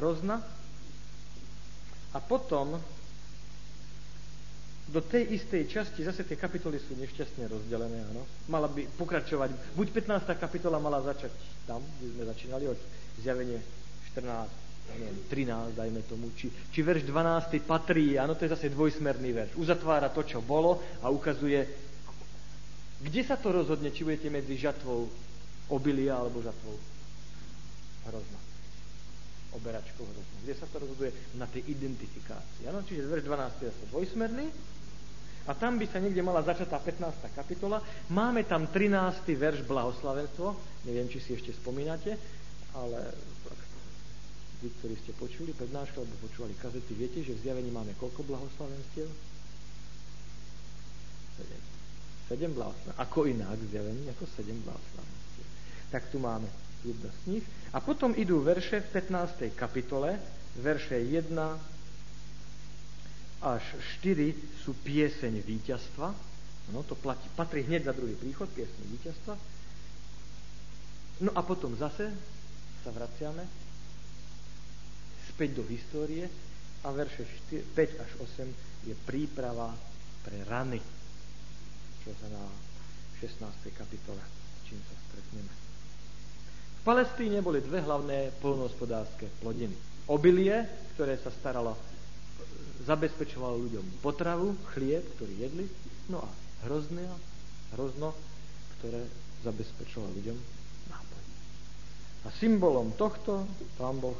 [0.00, 0.40] hrozna.
[2.16, 2.80] A potom
[4.88, 8.24] do tej istej časti, zase tie kapitoly sú nešťastne rozdelené, áno.
[8.48, 10.32] Mala by pokračovať, buď 15.
[10.40, 11.28] kapitola mala začať
[11.68, 12.80] tam, kde sme začínali, od
[13.20, 13.60] zjavenie
[14.16, 14.48] 14,
[14.96, 19.52] neviem, 13, dajme tomu, či, či verš 12 patrí, áno, to je zase dvojsmerný verš.
[19.60, 21.60] Uzatvára to, čo bolo a ukazuje,
[23.04, 25.04] kde sa to rozhodne, či budete medzi žatvou
[25.68, 26.80] obilia alebo žatvou
[28.08, 28.40] hrozna.
[29.52, 30.36] Oberačkou hrozna.
[30.48, 31.12] Kde sa to rozhoduje?
[31.36, 32.64] Na tej identifikácii.
[32.72, 34.48] Áno, čiže verš 12 je dvojsmerný,
[35.48, 37.32] a tam by sa niekde mala začať tá 15.
[37.32, 37.80] kapitola.
[38.12, 39.24] Máme tam 13.
[39.32, 40.52] verš blahoslavenstvo.
[40.84, 42.20] Neviem, či si ešte spomínate,
[42.76, 43.00] ale
[44.60, 49.08] vy, ktorí ste počuli prednášku alebo počúvali kazety, viete, že v zjavení máme koľko blahoslavenstiev?
[51.40, 51.62] Sedem.
[52.28, 53.00] Sedem blahoslavenstiev.
[53.00, 54.04] Ako inak v zjavení?
[54.12, 55.46] Ako sedem blahoslavenstiev.
[55.88, 56.48] Tak tu máme
[56.84, 57.44] jedno z nich.
[57.72, 59.48] A potom idú verše v 15.
[59.56, 60.20] kapitole,
[60.60, 61.77] verše 1
[63.42, 63.62] až
[64.02, 64.34] 4
[64.66, 66.10] sú pieseň víťazstva.
[66.74, 69.34] No, to platí, patrí hneď za druhý príchod, pieseň víťazstva.
[71.24, 72.10] No a potom zase
[72.82, 73.42] sa vraciame
[75.34, 76.26] späť do histórie
[76.82, 78.10] a verše 4, 5 až
[78.42, 79.74] 8 je príprava
[80.22, 80.78] pre rany,
[82.02, 82.44] čo sa na
[83.18, 83.42] 16.
[83.74, 84.22] kapitole,
[84.66, 85.50] čím sa stretneme.
[86.78, 89.74] V Palestíne boli dve hlavné polnohospodárske plodiny.
[90.06, 90.64] Obilie,
[90.94, 91.74] ktoré sa staralo
[92.86, 95.66] zabezpečoval ľuďom potravu, chlieb, ktorý jedli,
[96.12, 96.30] no a
[96.66, 97.04] hrozné,
[97.74, 98.14] hrozno,
[98.78, 99.02] ktoré
[99.42, 100.38] zabezpečoval ľuďom
[100.90, 101.22] nápoj.
[102.26, 103.46] A symbolom tohto
[103.78, 104.18] pán Boh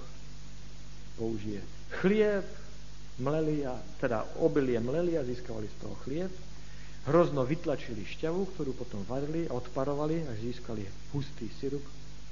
[1.18, 1.62] použije
[2.02, 2.46] chlieb,
[3.18, 6.32] mleli a, teda obilie mleli a získavali z toho chlieb,
[7.11, 11.82] hrozno vytlačili šťavu, ktorú potom varili a odparovali, až získali hustý sirup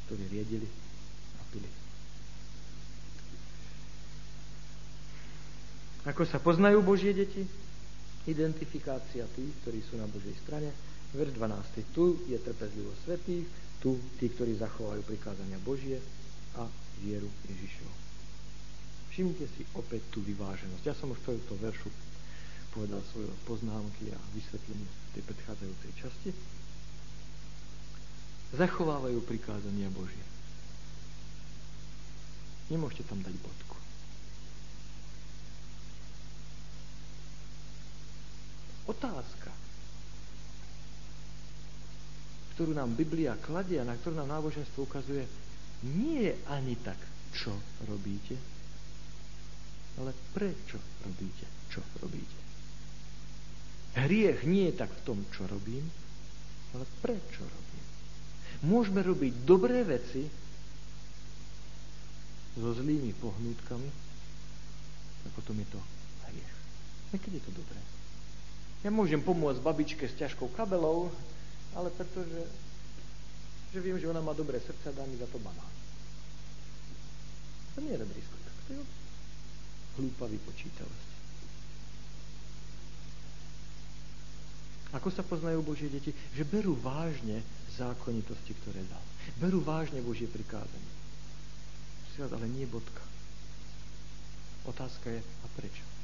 [0.07, 0.69] ktorí riedili
[1.37, 1.86] a pili.
[6.07, 7.43] Ako sa poznajú Božie deti?
[8.31, 10.71] Identifikácia tých, ktorí sú na Božej strane.
[11.11, 11.95] Verš 12.
[11.95, 13.47] Tu je trpezlivosť svetých,
[13.83, 15.99] tu tí, ktorí zachovajú prikázania Božie
[16.55, 16.67] a
[17.03, 17.91] vieru Ježišov.
[19.11, 20.85] Všimnite si opäť tú vyváženosť.
[20.87, 21.91] Ja som už v tomto veršu
[22.71, 24.87] povedal svoje poznámky a vysvetlenie
[25.17, 26.31] tej predchádzajúcej časti.
[28.55, 30.23] Zachovávajú prikázania Božie.
[32.71, 33.66] Nemôžete tam dať bodku.
[38.87, 39.51] Otázka,
[42.57, 45.27] ktorú nám Biblia kladie a na ktorú nám náboženstvo ukazuje,
[45.85, 46.97] nie je ani tak,
[47.37, 47.53] čo
[47.85, 48.39] robíte,
[50.01, 52.39] ale prečo robíte, čo robíte.
[53.97, 55.85] Hriech nie je tak v tom, čo robím,
[56.73, 57.85] ale prečo robím.
[58.65, 60.25] Môžeme robiť dobré veci
[62.57, 63.91] so zlými pohnutkami
[65.25, 65.81] a potom je to
[66.29, 66.55] hriech.
[67.13, 67.96] Niekedy je to dobré.
[68.87, 71.11] Ja môžem pomôcť babičke s ťažkou kabelou,
[71.75, 72.47] ale pretože
[73.75, 75.75] že viem, že ona má dobré srdce a dá mi za to banán.
[77.75, 78.55] To nie je dobrý skutok.
[78.55, 78.83] To je
[79.99, 81.11] hlúpa vypočítavosť.
[84.95, 86.15] Ako sa poznajú Božie deti?
[86.39, 87.43] Že berú vážne
[87.75, 89.03] zákonitosti, ktoré dal.
[89.43, 90.95] Berú vážne Božie prikázanie.
[92.17, 93.03] Ale nie bodka.
[94.65, 95.96] Otázka je, a prečo?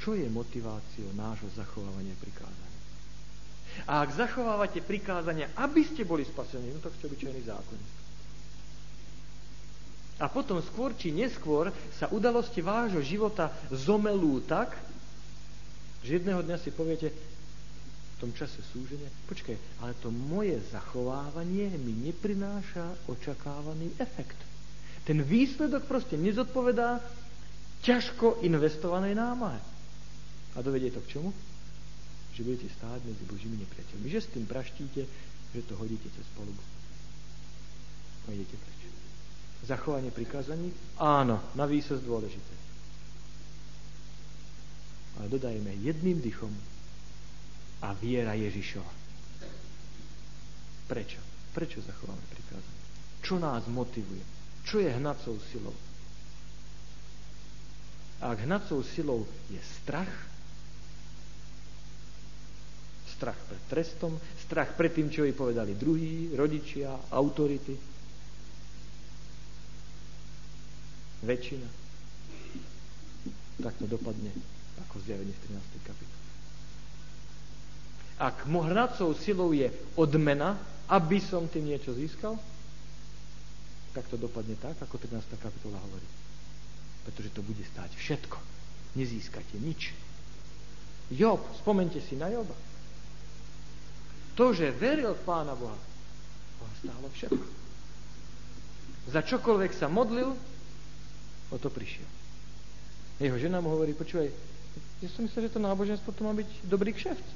[0.00, 2.70] Čo je motiváciou nášho zachovávania prikázania?
[3.86, 7.94] A ak zachovávate prikázania, aby ste boli spasení, no tak ste obyčajný zákonník.
[10.20, 14.76] A potom skôr či neskôr sa udalosti vášho života zomelú tak,
[16.04, 22.04] že jedného dňa si poviete, v tom čase súženia, počkaj, ale to moje zachovávanie mi
[22.04, 24.36] neprináša očakávaný efekt.
[25.08, 27.00] Ten výsledok proste nezodpovedá
[27.80, 29.69] ťažko investovanej námahe.
[30.54, 31.30] A dovedie to k čomu?
[32.34, 34.06] Že budete stáť medzi Božími nepriateľmi.
[34.10, 35.02] Že s tým praštíte,
[35.54, 36.62] že to hodíte cez polubu.
[38.26, 38.80] A idete preč.
[39.66, 40.72] Zachovanie prikázaní?
[40.96, 42.54] Áno, na výsosť dôležité.
[45.20, 46.52] Ale dodajme jedným dychom
[47.84, 48.92] a viera Ježišova.
[50.88, 51.20] Prečo?
[51.52, 52.80] Prečo zachováme prikázanie?
[53.20, 54.24] Čo nás motivuje?
[54.64, 55.76] Čo je hnacou silou?
[58.20, 60.29] A ak hnacou silou je strach,
[63.20, 67.76] strach pred trestom, strach pred tým, čo jej povedali druhí, rodičia, autority.
[71.20, 71.68] Väčšina.
[73.60, 74.32] Tak to dopadne
[74.88, 75.84] ako zjavenie v 13.
[75.84, 76.24] kapitole.
[78.24, 79.68] Ak hnacou silou je
[80.00, 80.56] odmena,
[80.88, 82.40] aby som tým niečo získal,
[83.92, 85.36] tak to dopadne tak, ako 13.
[85.36, 86.08] kapitola hovorí.
[87.04, 88.38] Pretože to bude stáť všetko.
[88.96, 89.92] Nezískate nič.
[91.12, 92.69] Job, spomente si na Joba.
[94.40, 97.44] To, že veril v Pána Boha, ho stálo všetko.
[99.12, 100.32] Za čokoľvek sa modlil,
[101.52, 102.08] o to prišiel.
[103.20, 104.32] Jeho žena mu hovorí, počúvaj,
[105.04, 107.28] ja som myslel, že to náboženstvo to má byť dobrý kšeft.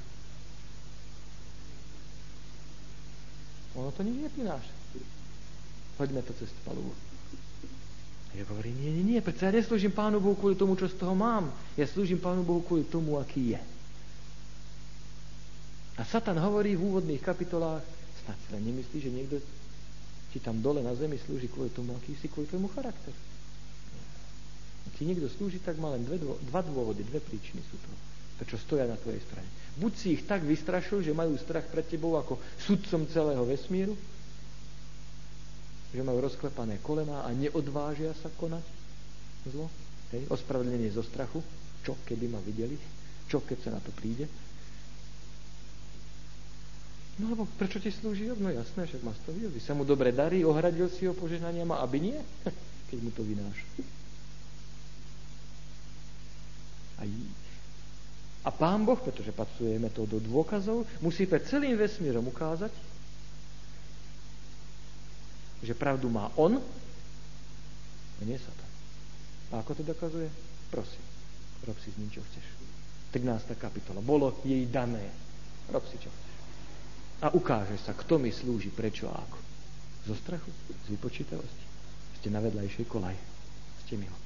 [3.77, 4.73] Ono to nič neprináša.
[6.01, 6.89] Poďme to cez palubu.
[8.33, 11.13] Ja hovorí, nie, nie, nie, preto ja neslúžim Pánu Bohu kvôli tomu, čo z toho
[11.13, 11.53] mám.
[11.77, 13.74] Ja slúžim Pánu Bohu kvôli tomu, aký je.
[15.95, 17.83] A Satan hovorí v úvodných kapitolách,
[18.25, 19.35] snad si nemyslí, že niekto
[20.35, 23.15] ti tam dole na zemi slúži kvôli tomu, aký si, kvôli tomu charakter.
[24.85, 27.87] Ak ti niekto slúži, tak má len dve, dva dôvody, dve príčiny sú to,
[28.43, 29.47] prečo stoja na tvojej strane.
[29.79, 33.95] Buď si ich tak vystrašil, že majú strach pred tebou ako sudcom celého vesmíru,
[35.95, 38.63] že majú rozklepané kolená a neodvážia sa konať
[39.47, 39.71] zlo.
[40.11, 41.39] Hej, ospravedlenie zo strachu.
[41.87, 42.75] Čo, keby ma videli?
[43.31, 44.27] Čo, keď sa na to príde?
[47.15, 48.43] No lebo prečo ti slúži Job?
[48.43, 51.79] No jasné, však má to Vy sa mu dobre darí, ohradil si ho požehnaniam a
[51.87, 52.17] aby nie,
[52.91, 53.67] keď mu to vynáša.
[56.99, 57.03] A,
[58.43, 59.31] a pán Boh, pretože
[59.95, 62.71] to do dôkazov, musí pred celým vesmírom ukázať,
[65.63, 66.59] že pravdu má on
[68.15, 68.71] a nie Satan.
[69.55, 70.27] A ako to dokazuje?
[70.67, 71.03] Prosím,
[71.63, 72.43] rob si s ním, čo chceš.
[73.15, 73.55] 13.
[73.55, 74.03] kapitola.
[74.03, 75.07] Bolo jej dané.
[75.71, 76.24] Rob si, čo chceš
[77.23, 79.39] a ukáže sa, kto mi slúži, prečo a ako.
[80.05, 80.51] Zo strachu,
[80.85, 81.65] z vypočítavosti.
[82.19, 83.15] Ste na vedľajšej kolaj.
[83.85, 84.17] Ste mimo.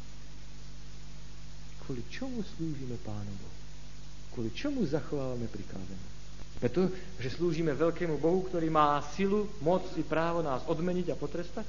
[1.85, 3.57] Kvôli čomu slúžime Pánu Bohu?
[4.33, 6.07] Kvôli čomu zachovávame prikázanie?
[6.59, 11.65] Pretože slúžime veľkému Bohu, ktorý má silu, moc i právo nás odmeniť a potrestať?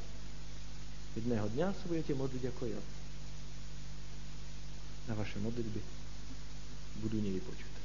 [1.14, 2.80] Jedného dňa sa budete modliť ako ja.
[5.10, 5.80] Na vaše modlitby
[7.02, 7.80] budú nevypočuté.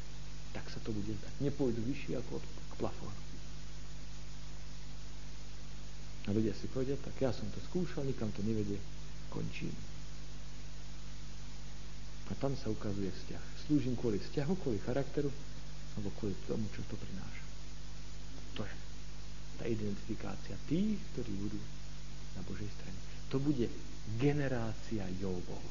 [0.54, 1.34] Tak sa to bude zdať.
[1.42, 3.25] Nepôjdu vyššie ako k plafónu.
[6.26, 8.82] A ľudia si povedia, tak ja som to skúšal, nikam to nevedie,
[9.30, 9.74] končím.
[12.26, 13.44] A tam sa ukazuje vzťah.
[13.70, 15.30] Slúžim kvôli vzťahu, kvôli charakteru,
[15.96, 17.46] alebo kvôli tomu, čo to prináša.
[18.58, 18.76] To je
[19.62, 21.62] tá identifikácia tých, ktorí budú
[22.34, 23.00] na Božej strane.
[23.30, 23.70] To bude
[24.18, 25.62] generácia Jobov.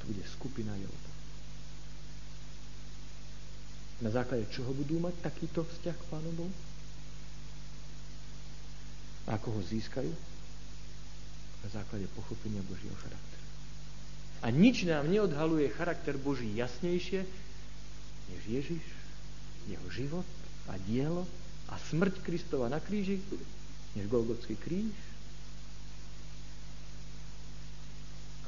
[0.00, 1.14] To bude skupina Jobov.
[4.02, 6.54] Na základe čoho budú mať takýto vzťah k Pánu Bohu?
[9.26, 10.12] A ako ho získajú?
[11.62, 13.46] Na základe pochopenia Božieho charakteru.
[14.42, 17.22] A nič nám neodhaluje charakter Boží jasnejšie,
[18.34, 18.82] než Ježiš,
[19.70, 20.26] jeho život
[20.66, 21.22] a dielo
[21.70, 23.22] a smrť Kristova na kríži,
[23.94, 24.90] než Golgotský kríž.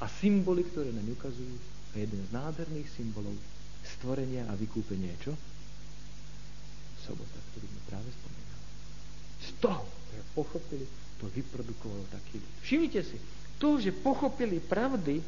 [0.03, 1.55] A symboly, ktoré nám ukazujú,
[1.95, 3.39] a jeden z nádherných symbolov
[3.87, 5.35] stvorenia a vykúpenia je čo?
[7.07, 8.44] Sobota, ktorý sme práve spomínali.
[9.45, 9.85] Z toho
[10.15, 10.87] ktoré pochopili,
[11.19, 12.55] to vyprodukovalo taký ľud.
[12.63, 13.19] Všimnite si,
[13.59, 15.19] to, že pochopili pravdy,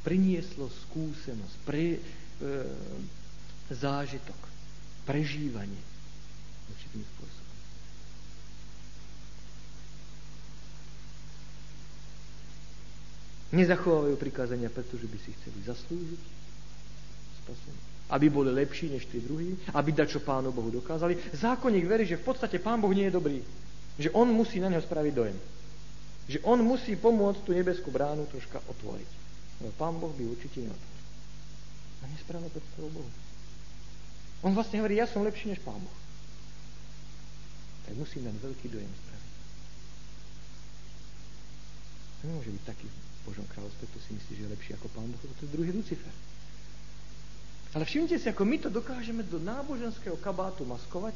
[0.00, 2.00] prinieslo skúsenosť, pre, e,
[3.68, 4.40] zážitok,
[5.04, 5.82] prežívanie
[6.72, 7.48] určitým spôsobom.
[13.50, 16.22] Nezachovávajú prikázania, pretože by si chceli zaslúžiť
[17.44, 21.16] spasenie aby boli lepší než tí druhí, aby dať, čo Pánu Bohu dokázali.
[21.30, 23.38] Zákonník verí, že v podstate Pán Boh nie je dobrý.
[23.98, 25.38] Že on musí na neho spraviť dojem.
[26.26, 29.10] Že on musí pomôcť tú nebeskú bránu troška otvoriť.
[29.62, 31.04] No Pán Boh by určite neotvoril.
[32.00, 33.10] A nesprávne predstavu Bohu.
[34.42, 35.98] On vlastne hovorí, ja som lepší než Pán Boh.
[37.86, 39.30] Tak musím dať veľký dojem spraviť.
[42.20, 45.20] Nemôže byť taký v Božom kráľovstve, kto si myslí, že je lepší ako Pán Boh,
[45.20, 46.12] to je druhý Lucifer.
[47.70, 51.14] Ale všimnite si, ako my to dokážeme do náboženského kabátu maskovať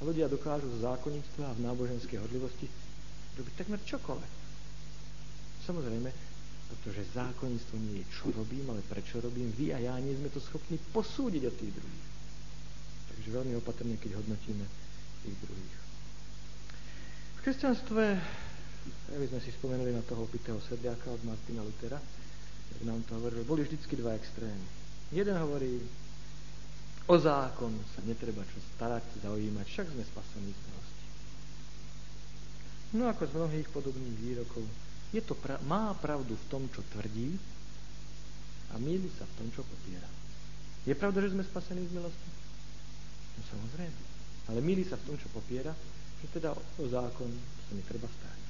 [0.00, 2.64] a ľudia dokážu z zákonníctva a v náboženskej hodlivosti
[3.36, 4.32] robiť takmer čokoľvek.
[5.68, 6.08] Samozrejme,
[6.72, 9.52] pretože zákonníctvo nie je čo robím, ale prečo robím.
[9.52, 12.06] Vy a ja nie sme to schopní posúdiť od tých druhých.
[13.12, 14.64] Takže veľmi opatrne, keď hodnotíme
[15.28, 15.76] tých druhých.
[17.36, 18.04] V kresťanstve,
[19.12, 22.00] aby sme si spomenuli na toho opitého sedliaka od Martina Lutera,
[22.72, 24.81] tak nám to hovoril, boli vždycky dva extrémy
[25.12, 25.76] Jeden hovorí,
[27.04, 31.04] o zákon sa netreba čo starať, zaujímať, však sme spasení z milosti.
[32.96, 34.64] No ako z mnohých podobných výrokov,
[35.12, 37.36] je to pra- má pravdu v tom, čo tvrdí
[38.72, 40.08] a míli sa v tom, čo popiera.
[40.88, 42.30] Je pravda, že sme spasení z milosti?
[43.36, 44.00] No samozrejme.
[44.48, 45.76] Ale míli sa v tom, čo popiera,
[46.24, 47.28] že teda o zákon
[47.68, 48.40] sa netreba starať.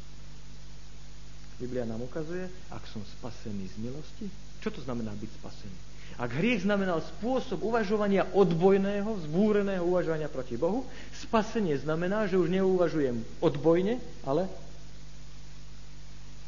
[1.58, 4.26] Biblia nám ukazuje, ak som spasený z milosti,
[4.62, 5.91] čo to znamená byť spasený?
[6.20, 10.84] Ak hriech znamenal spôsob uvažovania odbojného, vzbúreného uvažovania proti Bohu,
[11.16, 13.98] spasenie znamená, že už neuvažujem odbojne,
[14.28, 14.46] ale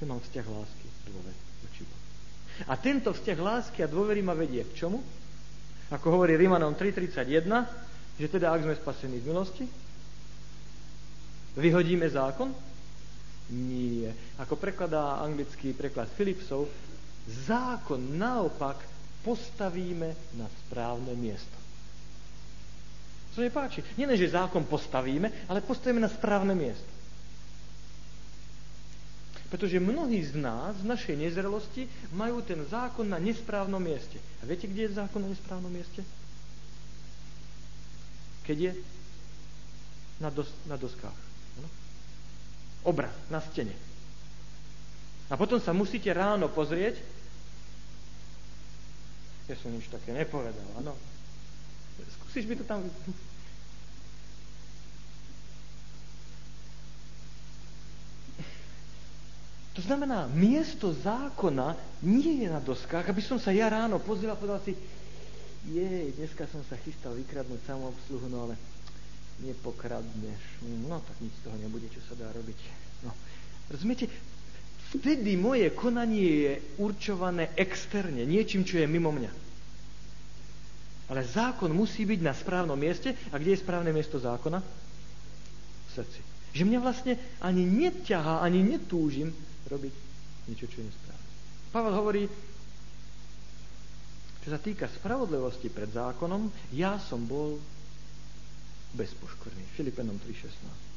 [0.04, 1.44] mám vzťah lásky, dôvery.
[2.70, 5.02] A tento vzťah lásky a dôvery ma vedie k čomu?
[5.90, 7.50] Ako hovorí Rimanom 3.31,
[8.14, 9.64] že teda ak sme spasení z milosti,
[11.58, 12.54] vyhodíme zákon?
[13.52, 14.14] Nie.
[14.38, 16.70] Ako prekladá anglický preklad Philipsov,
[17.26, 18.93] zákon naopak
[19.24, 21.56] postavíme na správne miesto.
[23.34, 23.82] Co mi páči.
[23.98, 26.86] Nie len, že zákon postavíme, ale postavíme na správne miesto.
[29.50, 34.22] Pretože mnohí z nás v našej nezrelosti majú ten zákon na nesprávnom mieste.
[34.42, 36.06] A viete, kde je zákon na nesprávnom mieste?
[38.46, 38.72] Keď je
[40.22, 41.18] na, dos- na doskách.
[41.58, 41.68] No?
[42.86, 43.74] Obraz na stene.
[45.30, 47.00] A potom sa musíte ráno pozrieť,
[49.44, 50.96] ja som nič také nepovedal, áno.
[52.20, 52.80] Skúsiš mi to tam...
[59.74, 61.74] To znamená, miesto zákona
[62.06, 64.78] nie je na doskách, aby som sa ja ráno pozrel a povedal si,
[65.66, 68.54] jej, dneska som sa chystal vykradnúť samoobsluhu, no ale
[69.42, 70.62] nepokradneš.
[70.86, 72.58] No tak nič z toho nebude, čo sa dá robiť.
[73.02, 73.10] No.
[73.66, 74.06] Rozumiete?
[74.94, 79.32] Vtedy moje konanie je určované externe, niečím, čo je mimo mňa.
[81.12, 83.12] Ale zákon musí byť na správnom mieste.
[83.28, 84.56] A kde je správne miesto zákona?
[84.56, 86.20] V srdci.
[86.56, 87.12] Že mňa vlastne
[87.44, 89.28] ani neťahá, ani netúžim
[89.68, 89.92] robiť
[90.48, 91.28] niečo, čo je nesprávne.
[91.74, 92.22] Pavel hovorí
[94.44, 97.56] čo sa týka spravodlivosti pred zákonom, ja som bol
[98.92, 99.64] bezpoškorný.
[99.72, 100.93] Filipenom 3.16.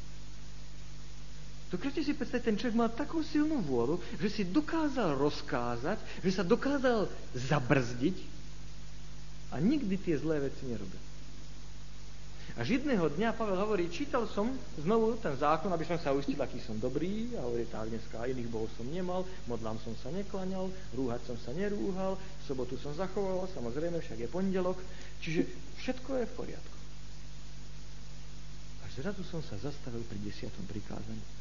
[1.68, 6.48] Dokážete si predstaviť, ten človek mal takú silnú vôľu, že si dokázal rozkázať, že sa
[6.48, 8.18] dokázal zabrzdiť
[9.52, 11.04] a nikdy tie zlé veci nerobil.
[12.58, 14.50] Až jedného dňa Pavel hovorí, čítal som
[14.82, 18.50] znovu ten zákon, aby som sa uistil, aký som dobrý, a hovorí, tak dneska iných
[18.50, 22.18] bohov som nemal, modlám som sa neklaňal, rúhať som sa nerúhal,
[22.50, 24.80] sobotu som zachoval, samozrejme, však je pondelok,
[25.22, 25.46] čiže
[25.84, 26.78] všetko je v poriadku.
[28.90, 31.37] Až zrazu som sa zastavil pri desiatom prikázaní.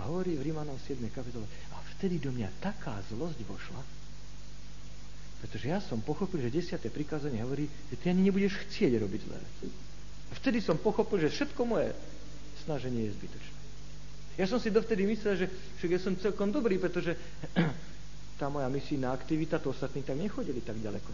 [0.00, 0.98] A hovorí v Rímanom 7.
[1.12, 3.82] kapitole, a vtedy do mňa taká zlosť vošla,
[5.42, 9.38] pretože ja som pochopil, že desiate prikázanie hovorí, že ty ani nebudeš chcieť robiť zlé
[9.42, 9.66] veci.
[10.30, 11.90] A vtedy som pochopil, že všetko moje
[12.62, 13.58] snaženie je zbytočné.
[14.38, 15.46] Ja som si dovtedy myslel, že
[15.82, 17.18] však ja som celkom dobrý, pretože
[18.40, 21.10] tá moja misijná aktivita, to ostatní tam nechodili tak ďaleko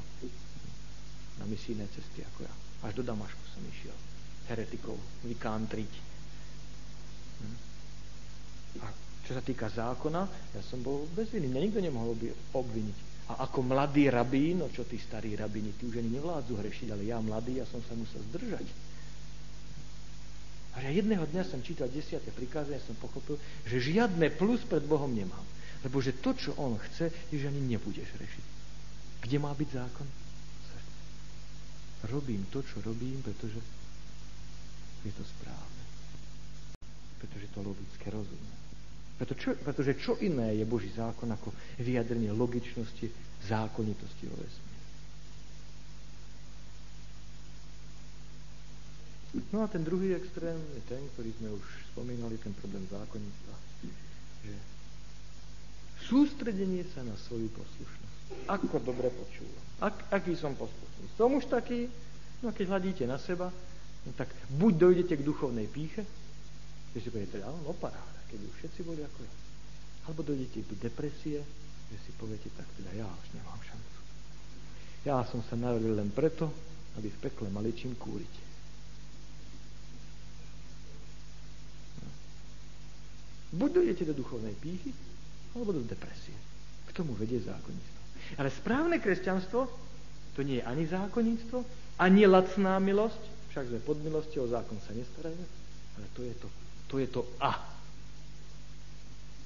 [1.40, 2.54] na misijné cesty ako ja.
[2.84, 3.96] Až do Damašku som išiel.
[4.52, 4.94] Heretikov
[5.26, 5.92] vykantriť.
[7.42, 7.56] Hm?
[8.82, 8.86] A
[9.24, 10.22] čo sa týka zákona,
[10.56, 11.52] ja som bol bez viny.
[11.52, 12.96] Mňa nikto nemohol by obviniť.
[13.28, 17.04] A ako mladý rabín, no čo tí starí rabíni, tí už ani nevládzu hrešiť, ale
[17.04, 18.64] ja mladý, ja som sa musel zdržať.
[20.78, 23.36] A ja jedného dňa som čítal desiate prikázanie, som pochopil,
[23.68, 25.44] že žiadne plus pred Bohom nemám.
[25.84, 28.46] Lebo že to, čo on chce, je, že ani nebudeš rešiť.
[29.26, 30.08] Kde má byť zákon?
[32.06, 33.58] Robím to, čo robím, pretože
[35.02, 35.82] je to správne.
[37.18, 38.57] Pretože to logické rozumie.
[39.18, 41.50] Preto čo, pretože čo iné je Boží zákon ako
[41.82, 43.10] vyjadrenie logičnosti,
[43.50, 44.78] zákonitosti vo vesmíre.
[49.50, 53.54] No a ten druhý extrém je ten, ktorý sme už spomínali, ten problém zákonníctva.
[54.46, 54.54] Že
[56.06, 58.16] sústredenie sa na svoju poslušnosť.
[58.46, 59.62] Ako dobre počúvam.
[59.82, 61.04] Ak, aký som poslušný.
[61.18, 61.90] Som už taký,
[62.38, 63.50] no keď hľadíte na seba,
[64.06, 66.06] no tak buď dojdete k duchovnej píche,
[66.94, 69.34] že si poviete, áno, no paráda keď už všetci boli ako ja.
[70.08, 71.40] Alebo dojdete do depresie,
[71.88, 73.98] že si poviete, tak teda ja už nemám šancu.
[75.04, 76.52] Ja som sa narodil len preto,
[77.00, 78.48] aby v pekle mali čím kúriť.
[83.48, 84.92] Buď dojdete do duchovnej pýchy,
[85.56, 86.36] alebo do depresie.
[86.84, 88.00] K tomu vedie zákonníctvo.
[88.36, 89.88] Ale správne kresťanstvo
[90.36, 91.58] to nie je ani zákonníctvo,
[91.98, 95.40] ani lacná milosť, však sme pod milosťou, zákon sa nestarajú,
[95.96, 96.48] ale to je to,
[96.86, 97.77] to je to a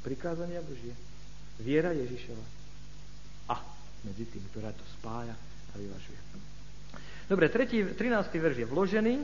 [0.03, 0.93] prikázania Božie.
[1.63, 2.45] Viera Ježišova.
[3.55, 3.57] A
[4.03, 5.35] medzi tým, ktorá to spája
[5.73, 6.21] a vyvažuje.
[7.31, 8.43] Dobre, 3, 13.
[8.43, 9.15] verš je vložený.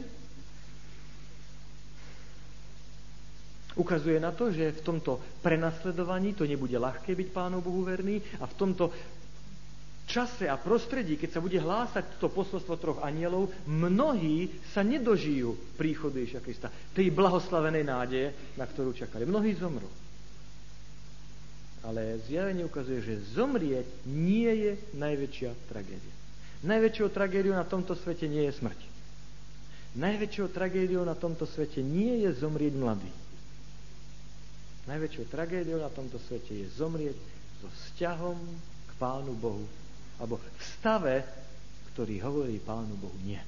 [3.78, 8.48] Ukazuje na to, že v tomto prenasledovaní to nebude ľahké byť Pánu Bohu verný a
[8.50, 8.90] v tomto
[10.08, 16.16] čase a prostredí, keď sa bude hlásať to posolstvo troch anielov, mnohí sa nedožijú príchodu
[16.16, 19.28] Ježiša Krista, tej blahoslavenej nádeje, na ktorú čakali.
[19.28, 19.86] Mnohí zomrú.
[21.86, 26.14] Ale zjavenie ukazuje, že zomrieť nie je najväčšia tragédia.
[26.66, 28.80] Najväčšou tragédiou na tomto svete nie je smrť.
[29.94, 33.12] Najväčšou tragédiou na tomto svete nie je zomrieť mladý.
[34.90, 37.14] Najväčšou tragédiou na tomto svete je zomrieť
[37.62, 38.38] so vzťahom
[38.88, 39.66] k Pánu Bohu.
[40.18, 41.22] Alebo v stave,
[41.94, 43.38] ktorý hovorí Pánu Bohu nie.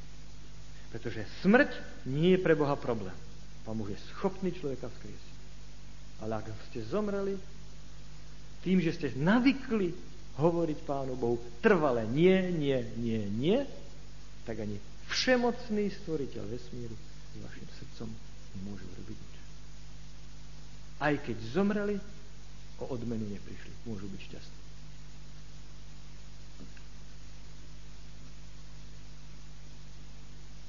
[0.94, 1.70] Pretože smrť
[2.06, 3.14] nie je pre Boha problém.
[3.66, 5.34] Pán Boh je schopný človeka vzkriesiť.
[6.22, 7.34] Ale ak ste zomreli,
[8.60, 9.92] tým, že ste navykli
[10.36, 13.58] hovoriť Pánu Bohu trvale nie, nie, nie, nie,
[14.44, 14.76] tak ani
[15.08, 18.08] všemocný stvoriteľ vesmíru s vašim srdcom
[18.56, 19.36] nemôže urobiť nič.
[21.00, 21.96] Aj keď zomreli,
[22.80, 23.72] o odmenu neprišli.
[23.84, 24.60] Môžu byť šťastní.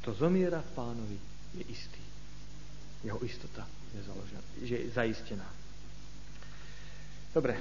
[0.01, 1.17] To zomiera v pánovi
[1.55, 2.03] je istý.
[3.05, 5.45] Jeho istota je, založená, je zaistená.
[7.31, 7.55] Dobre,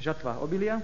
[0.00, 0.80] žatva obilia.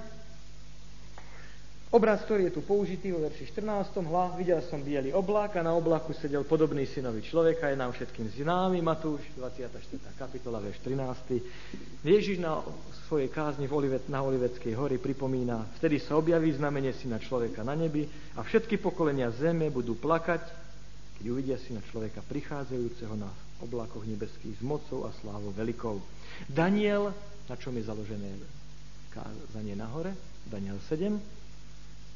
[1.93, 4.01] Obraz, ktorý je tu použitý vo verši 14.
[4.01, 8.33] Hla, videl som biely oblak a na oblaku sedel podobný synovi človeka, je nám všetkým
[8.33, 10.01] známy, Matúš, 24.
[10.17, 12.01] kapitola, verš 13.
[12.01, 12.65] Ježiš na
[13.13, 17.77] svojej kázni v Olivet, na Oliveckej hory pripomína, vtedy sa objaví znamenie syna človeka na
[17.77, 20.49] nebi a všetky pokolenia zeme budú plakať,
[21.21, 23.29] keď uvidia syna človeka prichádzajúceho na
[23.61, 26.01] oblakoch nebeských s mocou a slávou veľkou.
[26.49, 27.13] Daniel,
[27.53, 28.62] na čom je založené
[29.13, 30.17] kázanie nahore,
[30.49, 31.21] Daniel 7,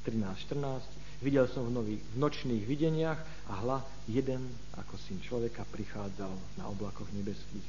[0.03, 1.23] 13, 14.
[1.25, 3.79] Videl som v, nových, v nočných videniach a hla
[4.09, 7.65] jeden ako syn človeka prichádzal na oblakoch nebeských.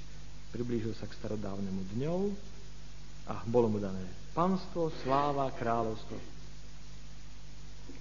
[0.51, 2.19] Priblížil sa k starodávnemu dňou
[3.27, 6.17] a bolo mu dané panstvo, sláva, kráľovstvo.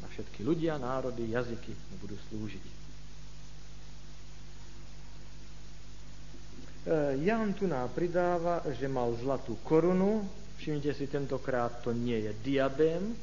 [0.02, 2.64] A všetky ľudia, národy, jazyky mu budú slúžiť.
[2.66, 2.72] E,
[7.24, 10.28] Jan tu nám pridáva, že mal zlatú korunu.
[10.56, 13.14] Všimnite si, tentokrát to nie je diadém,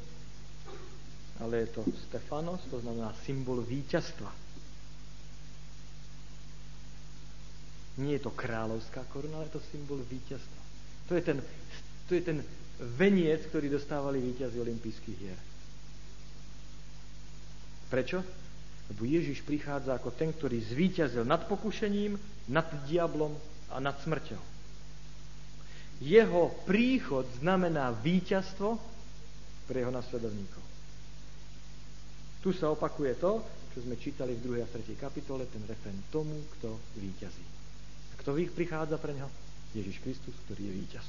[1.42, 4.32] ale je to Stefanos, to znamená symbol víťazstva.
[7.98, 10.62] Nie je to kráľovská koruna, ale je to symbol víťazstva.
[11.10, 11.38] To je ten,
[12.10, 12.38] to je ten
[12.98, 15.40] veniec, ktorý dostávali víťazi olympijských hier.
[17.90, 18.26] Prečo?
[18.90, 22.18] Lebo Ježiš prichádza ako ten, ktorý zvíťazil nad pokušením,
[22.50, 23.38] nad diablom
[23.70, 24.53] a nad smrťou.
[26.04, 28.76] Jeho príchod znamená víťazstvo
[29.72, 30.60] pre jeho nasledovníkov.
[32.44, 33.40] Tu sa opakuje to,
[33.72, 34.68] čo sme čítali v 2.
[34.68, 35.00] a 3.
[35.00, 37.48] kapitole, ten refren tomu, kto víťazí.
[38.12, 39.32] A kto prichádza pre neho?
[39.72, 41.08] Ježiš Kristus, ktorý je víťaz.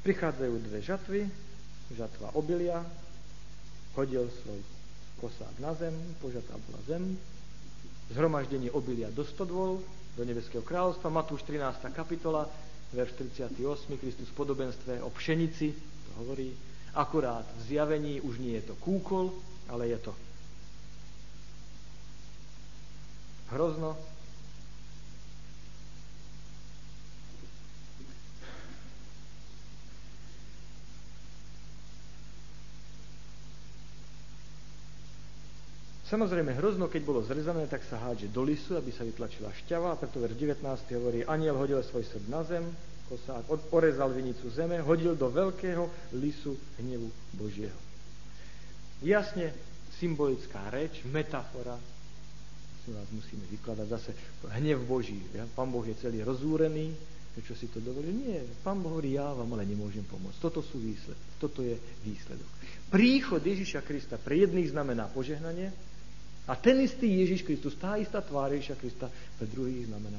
[0.00, 1.20] Prichádzajú dve žatvy,
[1.92, 2.80] žatva obilia,
[3.98, 4.62] hodil svoj
[5.20, 5.92] kosák na zem,
[6.24, 7.20] požatá bola zem,
[8.10, 9.82] zhromaždenie obilia do stodvol,
[10.18, 11.94] do nebeského kráľovstva, Matúš 13.
[11.94, 12.50] kapitola,
[12.90, 13.54] verš 38,
[14.02, 16.50] Kristus v podobenstve o pšenici, to hovorí,
[16.94, 19.30] akurát v zjavení už nie je to kúkol,
[19.70, 20.12] ale je to
[23.54, 23.94] hrozno.
[36.10, 39.98] Samozrejme, hrozno, keď bolo zrezané, tak sa hádže do lisu, aby sa vytlačila šťava, a
[39.98, 40.58] preto verš 19.
[40.98, 42.66] hovorí, aniel hodil svoj srd na zem,
[43.06, 45.86] kosák orezal vinicu zeme, hodil do veľkého
[46.18, 47.06] lisu hnevu
[47.38, 47.78] Božieho.
[49.06, 49.54] Jasne
[50.02, 51.78] symbolická reč, metafora,
[52.82, 54.10] si vás musíme vykladať zase
[54.50, 55.22] hnev Boží.
[55.30, 55.46] Ja?
[55.46, 56.90] Pán Boh je celý rozúrený,
[57.38, 58.10] prečo si to dovolí?
[58.10, 60.42] Nie, Pán Boh hovorí, ja vám ale nemôžem pomôcť.
[60.42, 62.50] Toto sú výsledky, toto je výsledok.
[62.90, 65.70] Príchod Ježiša Krista pre jedných znamená požehnanie,
[66.50, 69.06] a ten istý Ježiš Kristus, tá istá tvár Ježiša Krista
[69.38, 70.18] pre druhých znamená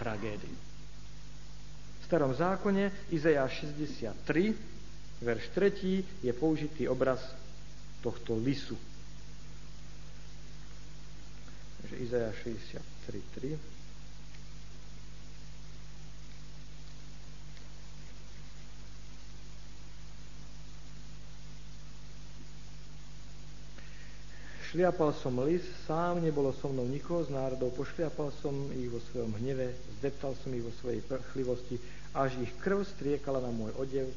[0.00, 0.56] tragédiu.
[2.00, 4.56] V starom zákone Izajáš 63,
[5.20, 7.20] verš 3 je použitý obraz
[8.00, 8.80] tohto lisu.
[11.84, 13.22] Takže Izajáš 63,
[13.60, 13.81] 3.
[24.72, 29.36] Šliapal som lis, sám nebolo so mnou nikoho z národov, pošliapal som ich vo svojom
[29.36, 29.68] hneve,
[30.00, 31.76] zdeptal som ich vo svojej prchlivosti,
[32.16, 34.08] až ich krv striekala na môj odev,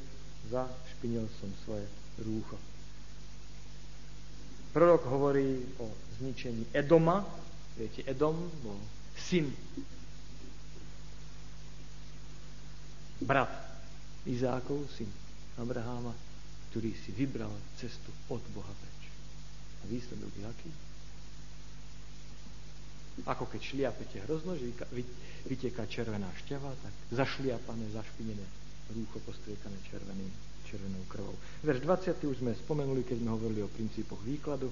[0.48, 1.84] zašpinil som svoje
[2.24, 2.56] rúcho.
[4.72, 5.92] Prorok hovorí o
[6.24, 7.20] zničení Edoma.
[7.76, 8.80] Viete, Edom bol
[9.12, 9.52] syn,
[13.20, 13.52] brat
[14.24, 15.12] Izákov, syn
[15.60, 16.16] Abraháma,
[16.72, 18.95] ktorý si vybral cestu od Boha preč.
[19.86, 20.70] Výsledok je aký?
[23.24, 24.68] Ako keď šliapete hrozno, že
[25.48, 28.46] vyteká červená šťava, tak zašliapané, zašpinené
[28.92, 30.30] rúcho postriekané červeným,
[30.68, 31.34] červenou krvou.
[31.64, 32.28] Verš 20.
[32.28, 34.68] už sme spomenuli, keď sme hovorili o princípoch výkladu.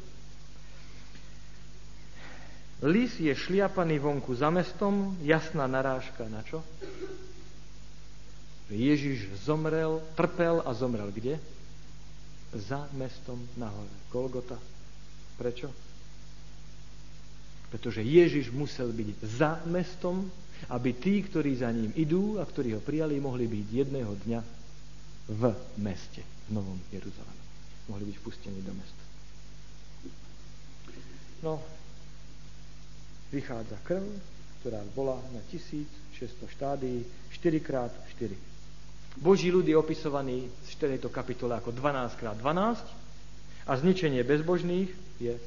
[2.84, 6.60] Lis je šliapaný vonku za mestom, jasná narážka na čo?
[8.68, 11.40] Ježiš zomrel, trpel a zomrel kde?
[12.52, 13.90] Za mestom nahore.
[14.12, 14.58] Golgota,
[15.34, 15.68] Prečo?
[17.74, 20.30] Pretože Ježiš musel byť za mestom,
[20.70, 24.40] aby tí, ktorí za ním idú a ktorí ho prijali, mohli byť jedného dňa
[25.34, 25.42] v
[25.82, 27.42] meste, v Novom Jeruzaleme.
[27.90, 29.02] Mohli byť pustení do mesta.
[31.42, 31.60] No,
[33.34, 34.06] vychádza krv,
[34.62, 37.04] ktorá bola na 1600 štádií,
[37.36, 38.32] 4x4.
[39.20, 41.02] Boží ľud je opisovaný v 4.
[41.12, 45.40] kapitole ako 12x12 a zničenie bezbožných je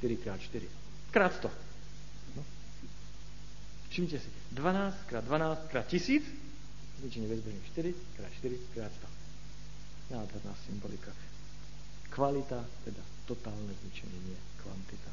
[0.00, 0.62] 4x4.
[1.10, 1.50] Krát 100.
[2.36, 2.42] No.
[3.88, 6.24] Všimnite si, 12 krát 12 krát 1000,
[7.00, 8.92] zničenie bezbožných 4 krát 4 krát
[10.08, 10.14] 100.
[10.14, 11.12] Nádherná symbolika.
[12.12, 15.10] Kvalita, teda totálne zničenie, nie kvantita.